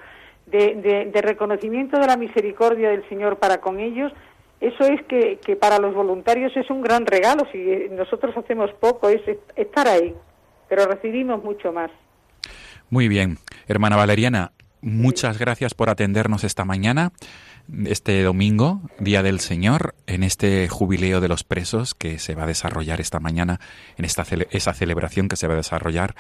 de, 0.46 1.12
reconocimiento 1.22 2.00
de 2.00 2.08
la 2.08 2.16
misericordia 2.16 2.90
del 2.90 3.08
Señor 3.10 3.38
para 3.38 3.60
con 3.60 3.80
ellos, 3.80 4.12
eso 4.60 4.84
es 4.86 5.04
que, 5.06 5.40
que, 5.46 5.56
para 5.56 5.78
los 5.78 5.94
voluntarios 5.94 6.56
es 6.56 6.70
un 6.70 6.82
gran 6.82 7.06
regalo. 7.06 7.44
Si 7.52 7.88
nosotros 7.92 8.36
hacemos 8.38 8.72
poco, 8.80 9.10
es 9.10 9.22
estar 9.56 9.88
ahí, 9.88 10.16
pero 10.68 10.86
recibimos 10.86 11.44
mucho 11.44 11.72
más. 11.72 11.92
Muy 12.90 13.08
bien. 13.08 13.38
Hermana 13.68 13.98
Valeriana, 13.98 14.54
muchas 14.82 15.38
gracias 15.38 15.74
por 15.74 15.90
atendernos 15.90 16.44
esta 16.44 16.66
mañana 16.66 17.12
este 17.86 18.24
domingo, 18.24 18.82
Día 19.00 19.24
del 19.24 19.40
Señor, 19.40 19.96
en 20.08 20.24
este 20.24 20.68
jubileo 20.68 21.22
de 21.22 21.28
los 21.28 21.44
presos 21.44 21.94
que 21.94 22.20
se 22.20 22.36
va 22.36 22.44
a 22.44 22.48
desarrollar 22.48 23.02
esta 23.02 23.20
mañana, 23.20 23.60
en 23.98 24.06
esta 24.06 24.26
esa 24.52 24.74
celebración 24.74 25.28
que 25.28 25.36
se 25.36 25.48
va 25.48 25.54
a 25.54 25.58
desarrollar 25.58 26.16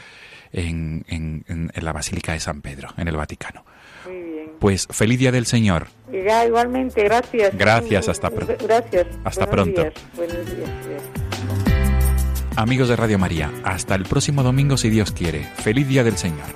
en, 0.51 1.05
en, 1.07 1.71
la 1.75 1.93
Basílica 1.93 2.33
de 2.33 2.39
San 2.39 2.61
Pedro, 2.61 2.89
en 2.97 3.07
el 3.07 3.15
Vaticano. 3.15 3.65
Muy 4.05 4.21
bien. 4.21 4.51
Pues 4.59 4.87
feliz 4.89 5.19
Día 5.19 5.31
del 5.31 5.45
Señor. 5.45 5.87
igualmente, 6.11 7.03
gracias. 7.03 7.57
Gracias, 7.57 8.09
hasta 8.09 8.29
pronto. 8.29 8.55
Gracias. 8.65 9.07
Hasta 9.23 9.49
pronto. 9.49 9.87
Buenos 10.15 10.45
días. 10.45 10.71
Amigos 12.55 12.89
de 12.89 12.95
Radio 12.95 13.19
María, 13.19 13.51
hasta 13.63 13.93
el 13.93 14.03
próximo 14.03 14.41
domingo 14.41 14.77
si 14.77 14.89
Dios 14.89 15.11
quiere. 15.11 15.43
Feliz 15.57 15.87
Día 15.87 16.03
del 16.03 16.17
Señor. 16.17 16.47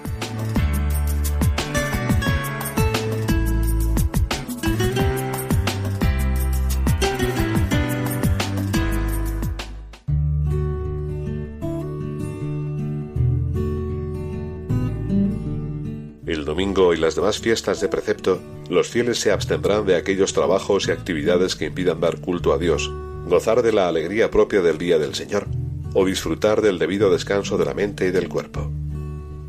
Y 16.81 16.97
las 16.97 17.15
demás 17.15 17.39
fiestas 17.39 17.79
de 17.79 17.87
precepto, 17.87 18.41
los 18.67 18.89
fieles 18.89 19.19
se 19.19 19.31
abstendrán 19.31 19.85
de 19.85 19.95
aquellos 19.95 20.33
trabajos 20.33 20.87
y 20.87 20.91
actividades 20.91 21.55
que 21.55 21.65
impidan 21.65 22.01
dar 22.01 22.19
culto 22.19 22.53
a 22.53 22.57
Dios, 22.57 22.91
gozar 23.27 23.61
de 23.61 23.71
la 23.71 23.87
alegría 23.87 24.31
propia 24.31 24.61
del 24.61 24.79
día 24.79 24.97
del 24.97 25.13
Señor, 25.13 25.45
o 25.93 26.05
disfrutar 26.05 26.61
del 26.61 26.79
debido 26.79 27.11
descanso 27.11 27.57
de 27.57 27.65
la 27.65 27.75
mente 27.75 28.07
y 28.07 28.11
del 28.11 28.27
cuerpo. 28.27 28.71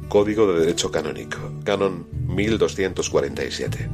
Código 0.08 0.52
de 0.52 0.60
Derecho 0.60 0.90
Canónico, 0.90 1.38
Canon 1.64 2.06
1247. 2.28 3.88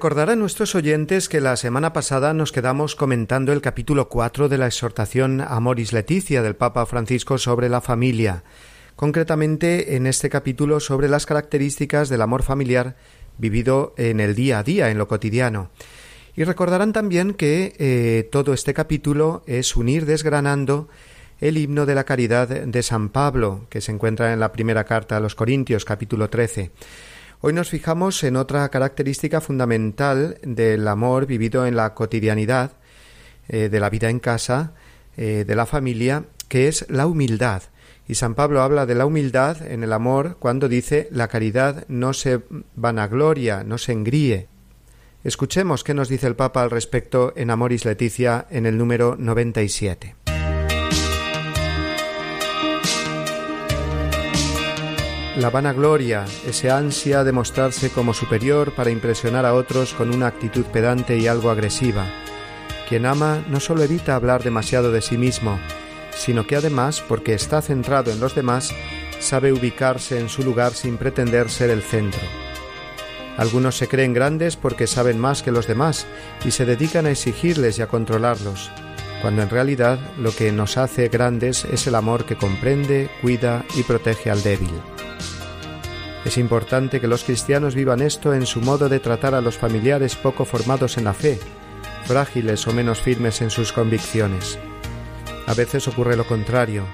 Recordarán 0.00 0.38
nuestros 0.38 0.74
oyentes 0.74 1.28
que 1.28 1.42
la 1.42 1.56
semana 1.56 1.92
pasada 1.92 2.32
nos 2.32 2.52
quedamos 2.52 2.96
comentando 2.96 3.52
el 3.52 3.60
capítulo 3.60 4.08
4 4.08 4.48
de 4.48 4.56
la 4.56 4.66
exhortación 4.66 5.42
Amoris 5.42 5.92
Leticia 5.92 6.40
del 6.40 6.56
Papa 6.56 6.86
Francisco 6.86 7.36
sobre 7.36 7.68
la 7.68 7.82
familia, 7.82 8.42
concretamente 8.96 9.96
en 9.96 10.06
este 10.06 10.30
capítulo 10.30 10.80
sobre 10.80 11.06
las 11.06 11.26
características 11.26 12.08
del 12.08 12.22
amor 12.22 12.42
familiar 12.42 12.96
vivido 13.36 13.92
en 13.98 14.20
el 14.20 14.34
día 14.34 14.60
a 14.60 14.62
día, 14.62 14.88
en 14.88 14.96
lo 14.96 15.06
cotidiano. 15.06 15.68
Y 16.34 16.44
recordarán 16.44 16.94
también 16.94 17.34
que 17.34 17.74
eh, 17.78 18.26
todo 18.32 18.54
este 18.54 18.72
capítulo 18.72 19.42
es 19.46 19.76
unir 19.76 20.06
desgranando 20.06 20.88
el 21.40 21.58
himno 21.58 21.84
de 21.84 21.94
la 21.94 22.04
caridad 22.04 22.48
de 22.48 22.82
San 22.82 23.10
Pablo, 23.10 23.66
que 23.68 23.82
se 23.82 23.92
encuentra 23.92 24.32
en 24.32 24.40
la 24.40 24.50
primera 24.52 24.84
carta 24.84 25.18
a 25.18 25.20
los 25.20 25.34
Corintios, 25.34 25.84
capítulo 25.84 26.30
13. 26.30 26.70
Hoy 27.42 27.54
nos 27.54 27.70
fijamos 27.70 28.22
en 28.22 28.36
otra 28.36 28.68
característica 28.68 29.40
fundamental 29.40 30.36
del 30.42 30.86
amor 30.86 31.24
vivido 31.24 31.64
en 31.64 31.74
la 31.74 31.94
cotidianidad, 31.94 32.72
eh, 33.48 33.70
de 33.70 33.80
la 33.80 33.88
vida 33.88 34.10
en 34.10 34.20
casa, 34.20 34.74
eh, 35.16 35.44
de 35.46 35.54
la 35.54 35.64
familia, 35.64 36.24
que 36.48 36.68
es 36.68 36.84
la 36.90 37.06
humildad. 37.06 37.62
Y 38.06 38.16
San 38.16 38.34
Pablo 38.34 38.60
habla 38.60 38.84
de 38.84 38.94
la 38.94 39.06
humildad 39.06 39.66
en 39.66 39.82
el 39.82 39.94
amor 39.94 40.36
cuando 40.38 40.68
dice 40.68 41.08
la 41.12 41.28
caridad 41.28 41.86
no 41.88 42.12
se 42.12 42.42
vanagloria, 42.76 43.64
no 43.64 43.78
se 43.78 43.92
engríe. 43.92 44.48
Escuchemos 45.24 45.82
qué 45.82 45.94
nos 45.94 46.10
dice 46.10 46.26
el 46.26 46.36
Papa 46.36 46.62
al 46.62 46.70
respecto 46.70 47.32
en 47.36 47.50
Amoris 47.50 47.86
Leticia 47.86 48.48
en 48.50 48.66
el 48.66 48.76
número 48.76 49.16
97. 49.18 50.14
La 55.40 55.48
vanagloria, 55.48 56.26
ese 56.46 56.70
ansia 56.70 57.24
de 57.24 57.32
mostrarse 57.32 57.88
como 57.88 58.12
superior 58.12 58.74
para 58.74 58.90
impresionar 58.90 59.46
a 59.46 59.54
otros 59.54 59.94
con 59.94 60.14
una 60.14 60.26
actitud 60.26 60.66
pedante 60.66 61.16
y 61.16 61.28
algo 61.28 61.48
agresiva. 61.48 62.04
Quien 62.86 63.06
ama 63.06 63.42
no 63.48 63.58
solo 63.58 63.82
evita 63.82 64.14
hablar 64.14 64.42
demasiado 64.42 64.92
de 64.92 65.00
sí 65.00 65.16
mismo, 65.16 65.58
sino 66.14 66.46
que 66.46 66.56
además, 66.56 67.02
porque 67.08 67.32
está 67.32 67.62
centrado 67.62 68.12
en 68.12 68.20
los 68.20 68.34
demás, 68.34 68.74
sabe 69.18 69.50
ubicarse 69.50 70.20
en 70.20 70.28
su 70.28 70.42
lugar 70.42 70.74
sin 70.74 70.98
pretender 70.98 71.48
ser 71.48 71.70
el 71.70 71.80
centro. 71.80 72.20
Algunos 73.38 73.78
se 73.78 73.88
creen 73.88 74.12
grandes 74.12 74.56
porque 74.56 74.86
saben 74.86 75.18
más 75.18 75.42
que 75.42 75.52
los 75.52 75.66
demás 75.66 76.06
y 76.44 76.50
se 76.50 76.66
dedican 76.66 77.06
a 77.06 77.12
exigirles 77.12 77.78
y 77.78 77.82
a 77.82 77.86
controlarlos, 77.86 78.70
cuando 79.22 79.40
en 79.40 79.48
realidad 79.48 79.98
lo 80.18 80.32
que 80.32 80.52
nos 80.52 80.76
hace 80.76 81.08
grandes 81.08 81.64
es 81.64 81.86
el 81.86 81.94
amor 81.94 82.26
que 82.26 82.36
comprende, 82.36 83.08
cuida 83.22 83.64
y 83.74 83.84
protege 83.84 84.30
al 84.30 84.42
débil. 84.42 84.68
Es 86.24 86.36
importante 86.36 87.00
que 87.00 87.08
los 87.08 87.24
cristianos 87.24 87.74
vivan 87.74 88.02
esto 88.02 88.34
en 88.34 88.44
su 88.46 88.60
modo 88.60 88.88
de 88.88 89.00
tratar 89.00 89.34
a 89.34 89.40
los 89.40 89.56
familiares 89.56 90.16
poco 90.16 90.44
formados 90.44 90.98
en 90.98 91.04
la 91.04 91.14
fe, 91.14 91.38
frágiles 92.04 92.66
o 92.66 92.72
menos 92.72 93.00
firmes 93.00 93.40
en 93.40 93.50
sus 93.50 93.72
convicciones. 93.72 94.58
A 95.46 95.54
veces 95.54 95.88
ocurre 95.88 96.16
lo 96.16 96.26
contrario. 96.26 96.84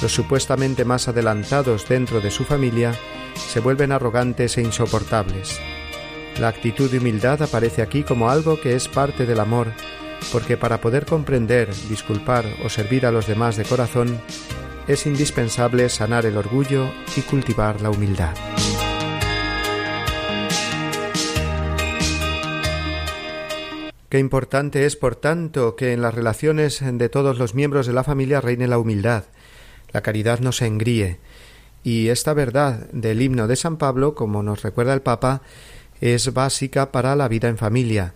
Los 0.00 0.12
supuestamente 0.12 0.84
más 0.84 1.06
adelantados 1.06 1.86
dentro 1.86 2.20
de 2.20 2.30
su 2.30 2.44
familia 2.44 2.94
se 3.36 3.60
vuelven 3.60 3.92
arrogantes 3.92 4.56
e 4.56 4.62
insoportables. 4.62 5.60
La 6.40 6.48
actitud 6.48 6.90
de 6.90 6.98
humildad 6.98 7.42
aparece 7.42 7.82
aquí 7.82 8.02
como 8.02 8.30
algo 8.30 8.58
que 8.58 8.74
es 8.74 8.88
parte 8.88 9.26
del 9.26 9.40
amor, 9.40 9.68
porque 10.32 10.56
para 10.56 10.80
poder 10.80 11.04
comprender, 11.04 11.68
disculpar 11.88 12.46
o 12.64 12.70
servir 12.70 13.04
a 13.04 13.12
los 13.12 13.26
demás 13.26 13.56
de 13.56 13.64
corazón, 13.64 14.18
es 14.88 15.06
indispensable 15.06 15.88
sanar 15.88 16.26
el 16.26 16.36
orgullo 16.36 16.90
y 17.16 17.20
cultivar 17.22 17.80
la 17.80 17.90
humildad. 17.90 18.34
Qué 24.08 24.18
importante 24.18 24.84
es, 24.84 24.96
por 24.96 25.16
tanto, 25.16 25.74
que 25.74 25.92
en 25.92 26.02
las 26.02 26.14
relaciones 26.14 26.82
de 26.82 27.08
todos 27.08 27.38
los 27.38 27.54
miembros 27.54 27.86
de 27.86 27.94
la 27.94 28.04
familia 28.04 28.40
reine 28.40 28.68
la 28.68 28.78
humildad, 28.78 29.24
la 29.92 30.02
caridad 30.02 30.40
no 30.40 30.52
se 30.52 30.66
engríe, 30.66 31.18
y 31.84 32.08
esta 32.08 32.34
verdad 32.34 32.90
del 32.92 33.22
himno 33.22 33.46
de 33.46 33.56
San 33.56 33.76
Pablo, 33.76 34.14
como 34.14 34.42
nos 34.42 34.62
recuerda 34.62 34.94
el 34.94 35.02
Papa, 35.02 35.42
es 36.00 36.32
básica 36.32 36.92
para 36.92 37.16
la 37.16 37.28
vida 37.28 37.48
en 37.48 37.56
familia. 37.56 38.14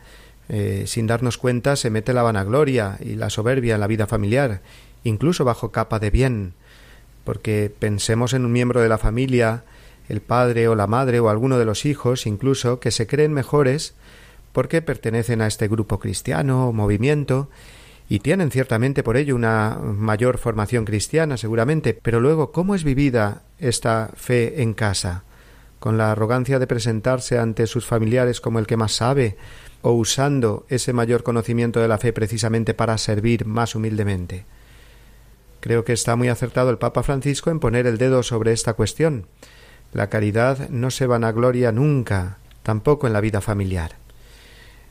Eh, 0.48 0.84
sin 0.86 1.06
darnos 1.06 1.38
cuenta 1.38 1.74
se 1.74 1.90
mete 1.90 2.12
la 2.12 2.22
vanagloria 2.22 2.98
y 3.00 3.16
la 3.16 3.30
soberbia 3.30 3.74
en 3.74 3.80
la 3.80 3.88
vida 3.88 4.06
familiar, 4.06 4.60
incluso 5.06 5.44
bajo 5.44 5.72
capa 5.72 5.98
de 5.98 6.10
bien, 6.10 6.54
porque 7.24 7.72
pensemos 7.76 8.32
en 8.32 8.44
un 8.44 8.52
miembro 8.52 8.80
de 8.80 8.88
la 8.88 8.98
familia, 8.98 9.64
el 10.08 10.20
padre 10.20 10.68
o 10.68 10.74
la 10.74 10.86
madre 10.86 11.20
o 11.20 11.28
alguno 11.28 11.58
de 11.58 11.64
los 11.64 11.84
hijos, 11.84 12.26
incluso, 12.26 12.80
que 12.80 12.90
se 12.90 13.06
creen 13.06 13.32
mejores 13.32 13.94
porque 14.52 14.80
pertenecen 14.80 15.42
a 15.42 15.46
este 15.46 15.68
grupo 15.68 15.98
cristiano 15.98 16.68
o 16.68 16.72
movimiento 16.72 17.50
y 18.08 18.20
tienen 18.20 18.50
ciertamente 18.50 19.02
por 19.02 19.16
ello 19.16 19.34
una 19.34 19.78
mayor 19.82 20.38
formación 20.38 20.84
cristiana 20.84 21.36
seguramente, 21.36 21.92
pero 21.92 22.20
luego 22.20 22.52
¿cómo 22.52 22.74
es 22.74 22.84
vivida 22.84 23.42
esta 23.58 24.10
fe 24.14 24.62
en 24.62 24.72
casa? 24.72 25.24
con 25.78 25.98
la 25.98 26.12
arrogancia 26.12 26.58
de 26.58 26.66
presentarse 26.66 27.38
ante 27.38 27.66
sus 27.66 27.86
familiares 27.86 28.40
como 28.40 28.58
el 28.58 28.66
que 28.66 28.76
más 28.76 28.92
sabe, 28.92 29.36
o 29.82 29.92
usando 29.92 30.66
ese 30.68 30.92
mayor 30.92 31.22
conocimiento 31.22 31.80
de 31.80 31.88
la 31.88 31.98
fe 31.98 32.12
precisamente 32.12 32.74
para 32.74 32.98
servir 32.98 33.46
más 33.46 33.74
humildemente. 33.74 34.46
Creo 35.66 35.84
que 35.84 35.94
está 35.94 36.14
muy 36.14 36.28
acertado 36.28 36.70
el 36.70 36.78
Papa 36.78 37.02
Francisco 37.02 37.50
en 37.50 37.58
poner 37.58 37.88
el 37.88 37.98
dedo 37.98 38.22
sobre 38.22 38.52
esta 38.52 38.74
cuestión. 38.74 39.26
La 39.92 40.08
caridad 40.08 40.68
no 40.68 40.92
se 40.92 41.08
vanagloria 41.08 41.72
nunca, 41.72 42.38
tampoco 42.62 43.08
en 43.08 43.12
la 43.12 43.20
vida 43.20 43.40
familiar. 43.40 43.96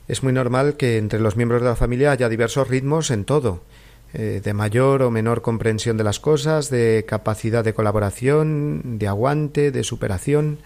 Es 0.06 0.22
muy 0.22 0.34
normal 0.34 0.76
que 0.76 0.98
entre 0.98 1.18
los 1.18 1.34
miembros 1.34 1.62
de 1.62 1.68
la 1.68 1.76
familia 1.76 2.10
haya 2.10 2.28
diversos 2.28 2.68
ritmos 2.68 3.10
en 3.10 3.24
todo, 3.24 3.62
eh, 4.12 4.42
de 4.44 4.52
mayor 4.52 5.00
o 5.00 5.10
menor 5.10 5.40
comprensión 5.40 5.96
de 5.96 6.04
las 6.04 6.20
cosas, 6.20 6.68
de 6.68 7.06
capacidad 7.08 7.64
de 7.64 7.72
colaboración, 7.72 8.98
de 8.98 9.08
aguante, 9.08 9.70
de 9.70 9.82
superación, 9.82 10.58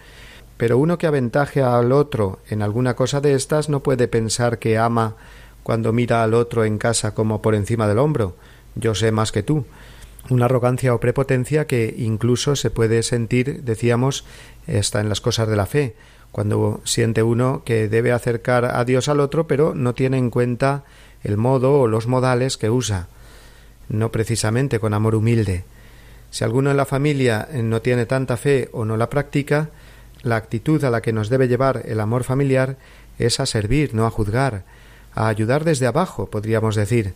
pero 0.56 0.76
uno 0.76 0.98
que 0.98 1.06
aventaje 1.06 1.62
al 1.62 1.92
otro 1.92 2.40
en 2.48 2.62
alguna 2.62 2.96
cosa 2.96 3.20
de 3.20 3.34
estas 3.34 3.68
no 3.68 3.84
puede 3.84 4.08
pensar 4.08 4.58
que 4.58 4.76
ama 4.76 5.14
cuando 5.62 5.92
mira 5.92 6.24
al 6.24 6.34
otro 6.34 6.64
en 6.64 6.78
casa 6.78 7.14
como 7.14 7.40
por 7.42 7.54
encima 7.54 7.86
del 7.86 7.98
hombro, 7.98 8.34
yo 8.74 8.96
sé 8.96 9.12
más 9.12 9.30
que 9.30 9.44
tú, 9.44 9.66
una 10.28 10.44
arrogancia 10.44 10.94
o 10.94 11.00
prepotencia 11.00 11.66
que 11.66 11.94
incluso 11.96 12.56
se 12.56 12.70
puede 12.70 13.02
sentir, 13.02 13.62
decíamos, 13.62 14.24
está 14.66 15.00
en 15.00 15.08
las 15.08 15.20
cosas 15.20 15.48
de 15.48 15.56
la 15.56 15.66
fe, 15.66 15.94
cuando 16.32 16.80
siente 16.84 17.22
uno 17.22 17.62
que 17.64 17.88
debe 17.88 18.12
acercar 18.12 18.64
a 18.64 18.84
Dios 18.84 19.08
al 19.08 19.20
otro, 19.20 19.46
pero 19.46 19.74
no 19.74 19.94
tiene 19.94 20.18
en 20.18 20.30
cuenta 20.30 20.84
el 21.24 21.36
modo 21.36 21.80
o 21.80 21.88
los 21.88 22.06
modales 22.06 22.56
que 22.56 22.70
usa, 22.70 23.08
no 23.88 24.12
precisamente 24.12 24.78
con 24.78 24.94
amor 24.94 25.14
humilde. 25.14 25.64
Si 26.30 26.44
alguno 26.44 26.70
en 26.70 26.76
la 26.76 26.86
familia 26.86 27.48
no 27.52 27.82
tiene 27.82 28.06
tanta 28.06 28.36
fe 28.36 28.68
o 28.72 28.84
no 28.84 28.96
la 28.96 29.10
practica, 29.10 29.70
la 30.22 30.36
actitud 30.36 30.82
a 30.84 30.90
la 30.90 31.00
que 31.00 31.12
nos 31.12 31.28
debe 31.28 31.48
llevar 31.48 31.82
el 31.86 31.98
amor 31.98 32.24
familiar 32.24 32.76
es 33.18 33.40
a 33.40 33.46
servir, 33.46 33.94
no 33.94 34.06
a 34.06 34.10
juzgar, 34.10 34.64
a 35.12 35.26
ayudar 35.26 35.64
desde 35.64 35.86
abajo, 35.86 36.26
podríamos 36.30 36.76
decir, 36.76 37.14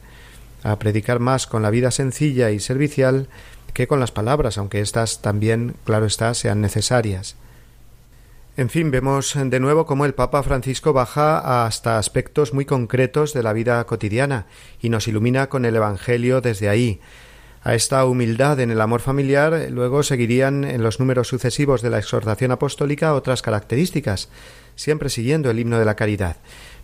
a 0.64 0.78
predicar 0.80 1.20
más 1.20 1.46
con 1.46 1.62
la 1.62 1.70
vida 1.70 1.92
sencilla 1.92 2.50
y 2.50 2.58
servicial 2.58 3.28
que 3.72 3.86
con 3.86 4.00
las 4.00 4.10
palabras, 4.10 4.58
aunque 4.58 4.80
éstas 4.80 5.20
también, 5.20 5.76
claro 5.84 6.06
está, 6.06 6.34
sean 6.34 6.60
necesarias. 6.60 7.36
En 8.56 8.70
fin, 8.70 8.90
vemos 8.90 9.34
de 9.36 9.60
nuevo 9.60 9.84
cómo 9.84 10.04
el 10.04 10.14
Papa 10.14 10.42
Francisco 10.42 10.92
baja 10.92 11.66
hasta 11.66 11.98
aspectos 11.98 12.54
muy 12.54 12.64
concretos 12.64 13.34
de 13.34 13.42
la 13.42 13.52
vida 13.52 13.84
cotidiana 13.84 14.46
y 14.80 14.90
nos 14.90 15.08
ilumina 15.08 15.48
con 15.48 15.64
el 15.64 15.74
Evangelio 15.74 16.40
desde 16.40 16.68
ahí. 16.68 17.00
A 17.64 17.74
esta 17.74 18.04
humildad 18.04 18.60
en 18.60 18.70
el 18.70 18.80
amor 18.80 19.00
familiar 19.00 19.68
luego 19.70 20.02
seguirían 20.02 20.64
en 20.64 20.82
los 20.82 21.00
números 21.00 21.28
sucesivos 21.28 21.82
de 21.82 21.90
la 21.90 21.98
exhortación 21.98 22.52
apostólica 22.52 23.14
otras 23.14 23.42
características, 23.42 24.28
siempre 24.76 25.08
siguiendo 25.08 25.50
el 25.50 25.58
himno 25.58 25.78
de 25.78 25.84
la 25.84 25.96
caridad. 25.96 26.36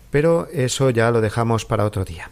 Pero 0.09 0.49
eso 0.51 0.89
ya 0.89 1.09
lo 1.09 1.21
dejamos 1.21 1.65
para 1.65 1.85
otro 1.85 2.03
día. 2.03 2.31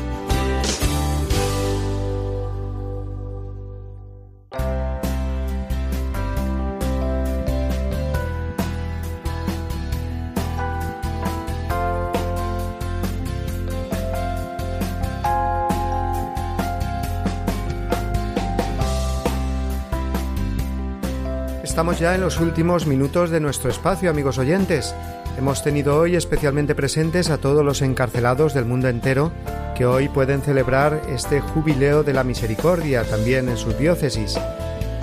Estamos 21.81 21.99
ya 21.99 22.13
en 22.13 22.21
los 22.21 22.39
últimos 22.39 22.85
minutos 22.85 23.31
de 23.31 23.39
nuestro 23.39 23.71
espacio, 23.71 24.11
amigos 24.11 24.37
oyentes. 24.37 24.93
Hemos 25.35 25.63
tenido 25.63 25.97
hoy 25.97 26.15
especialmente 26.15 26.75
presentes 26.75 27.31
a 27.31 27.39
todos 27.39 27.65
los 27.65 27.81
encarcelados 27.81 28.53
del 28.53 28.65
mundo 28.65 28.87
entero 28.87 29.31
que 29.75 29.87
hoy 29.87 30.07
pueden 30.07 30.43
celebrar 30.43 31.01
este 31.09 31.41
jubileo 31.41 32.03
de 32.03 32.13
la 32.13 32.23
misericordia 32.23 33.03
también 33.03 33.49
en 33.49 33.57
sus 33.57 33.79
diócesis. 33.79 34.37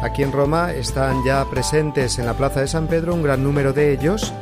Aquí 0.01 0.23
en 0.23 0.31
Roma 0.31 0.73
están 0.73 1.25
ya 1.25 1.45
presentes 1.51 2.17
en 2.21 2.27
la 2.27 2.35
Plaza 2.35 2.61
de 2.61 2.69
San 2.69 2.87
Pedro 2.87 3.13
un 3.13 3.25
gran 3.25 3.43
número 3.43 3.73
de 3.73 3.93
ellos 3.93 4.33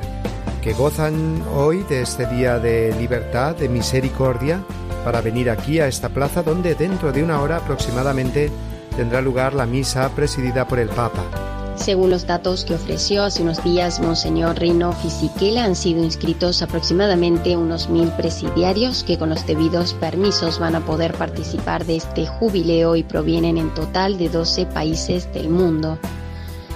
que 0.61 0.75
gozan 0.75 1.43
hoy 1.55 1.85
de 1.85 2.03
este 2.03 2.27
día 2.27 2.59
de 2.59 2.95
libertad, 2.99 3.57
de 3.57 3.71
misericordia, 3.71 4.63
para 5.07 5.23
venir 5.23 5.49
aquí 5.49 5.81
a 5.81 5.89
esta 5.89 6.11
plaza 6.11 6.43
donde 6.43 6.75
dentro 6.75 7.13
de 7.13 7.23
una 7.23 7.41
hora 7.41 7.57
aproximadamente 7.57 8.51
tendrá 8.95 9.23
lugar 9.23 9.55
la 9.55 9.65
misa 9.65 10.11
presidida 10.11 10.69
por 10.69 10.79
el 10.79 10.91
Papa. 10.91 11.46
Según 11.77 12.11
los 12.11 12.27
datos 12.27 12.65
que 12.65 12.75
ofreció 12.75 13.23
hace 13.23 13.43
unos 13.43 13.63
días 13.63 14.01
Monseñor 14.01 14.59
Rino 14.59 14.93
Fisichella, 14.93 15.65
han 15.65 15.77
sido 15.77 16.03
inscritos 16.03 16.63
aproximadamente 16.63 17.57
unos 17.57 17.89
mil 17.89 18.09
presidiarios 18.13 19.05
que 19.05 19.19
con 19.19 19.29
los 19.29 19.47
debidos 19.47 19.93
permisos 19.95 20.59
van 20.59 20.75
a 20.75 20.85
poder 20.85 21.13
participar 21.15 21.85
de 21.85 21.97
este 21.97 22.27
jubileo 22.27 22.97
y 22.97 23.03
provienen 23.03 23.59
en 23.59 23.73
total 23.75 24.19
de 24.19 24.31
12 24.31 24.67
países 24.67 25.33
del 25.33 25.51
mundo. 25.51 25.99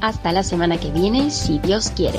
Hasta 0.00 0.32
la 0.32 0.42
semana 0.42 0.78
que 0.78 0.90
viene, 0.90 1.30
si 1.30 1.58
Dios 1.58 1.90
quiere. 1.94 2.18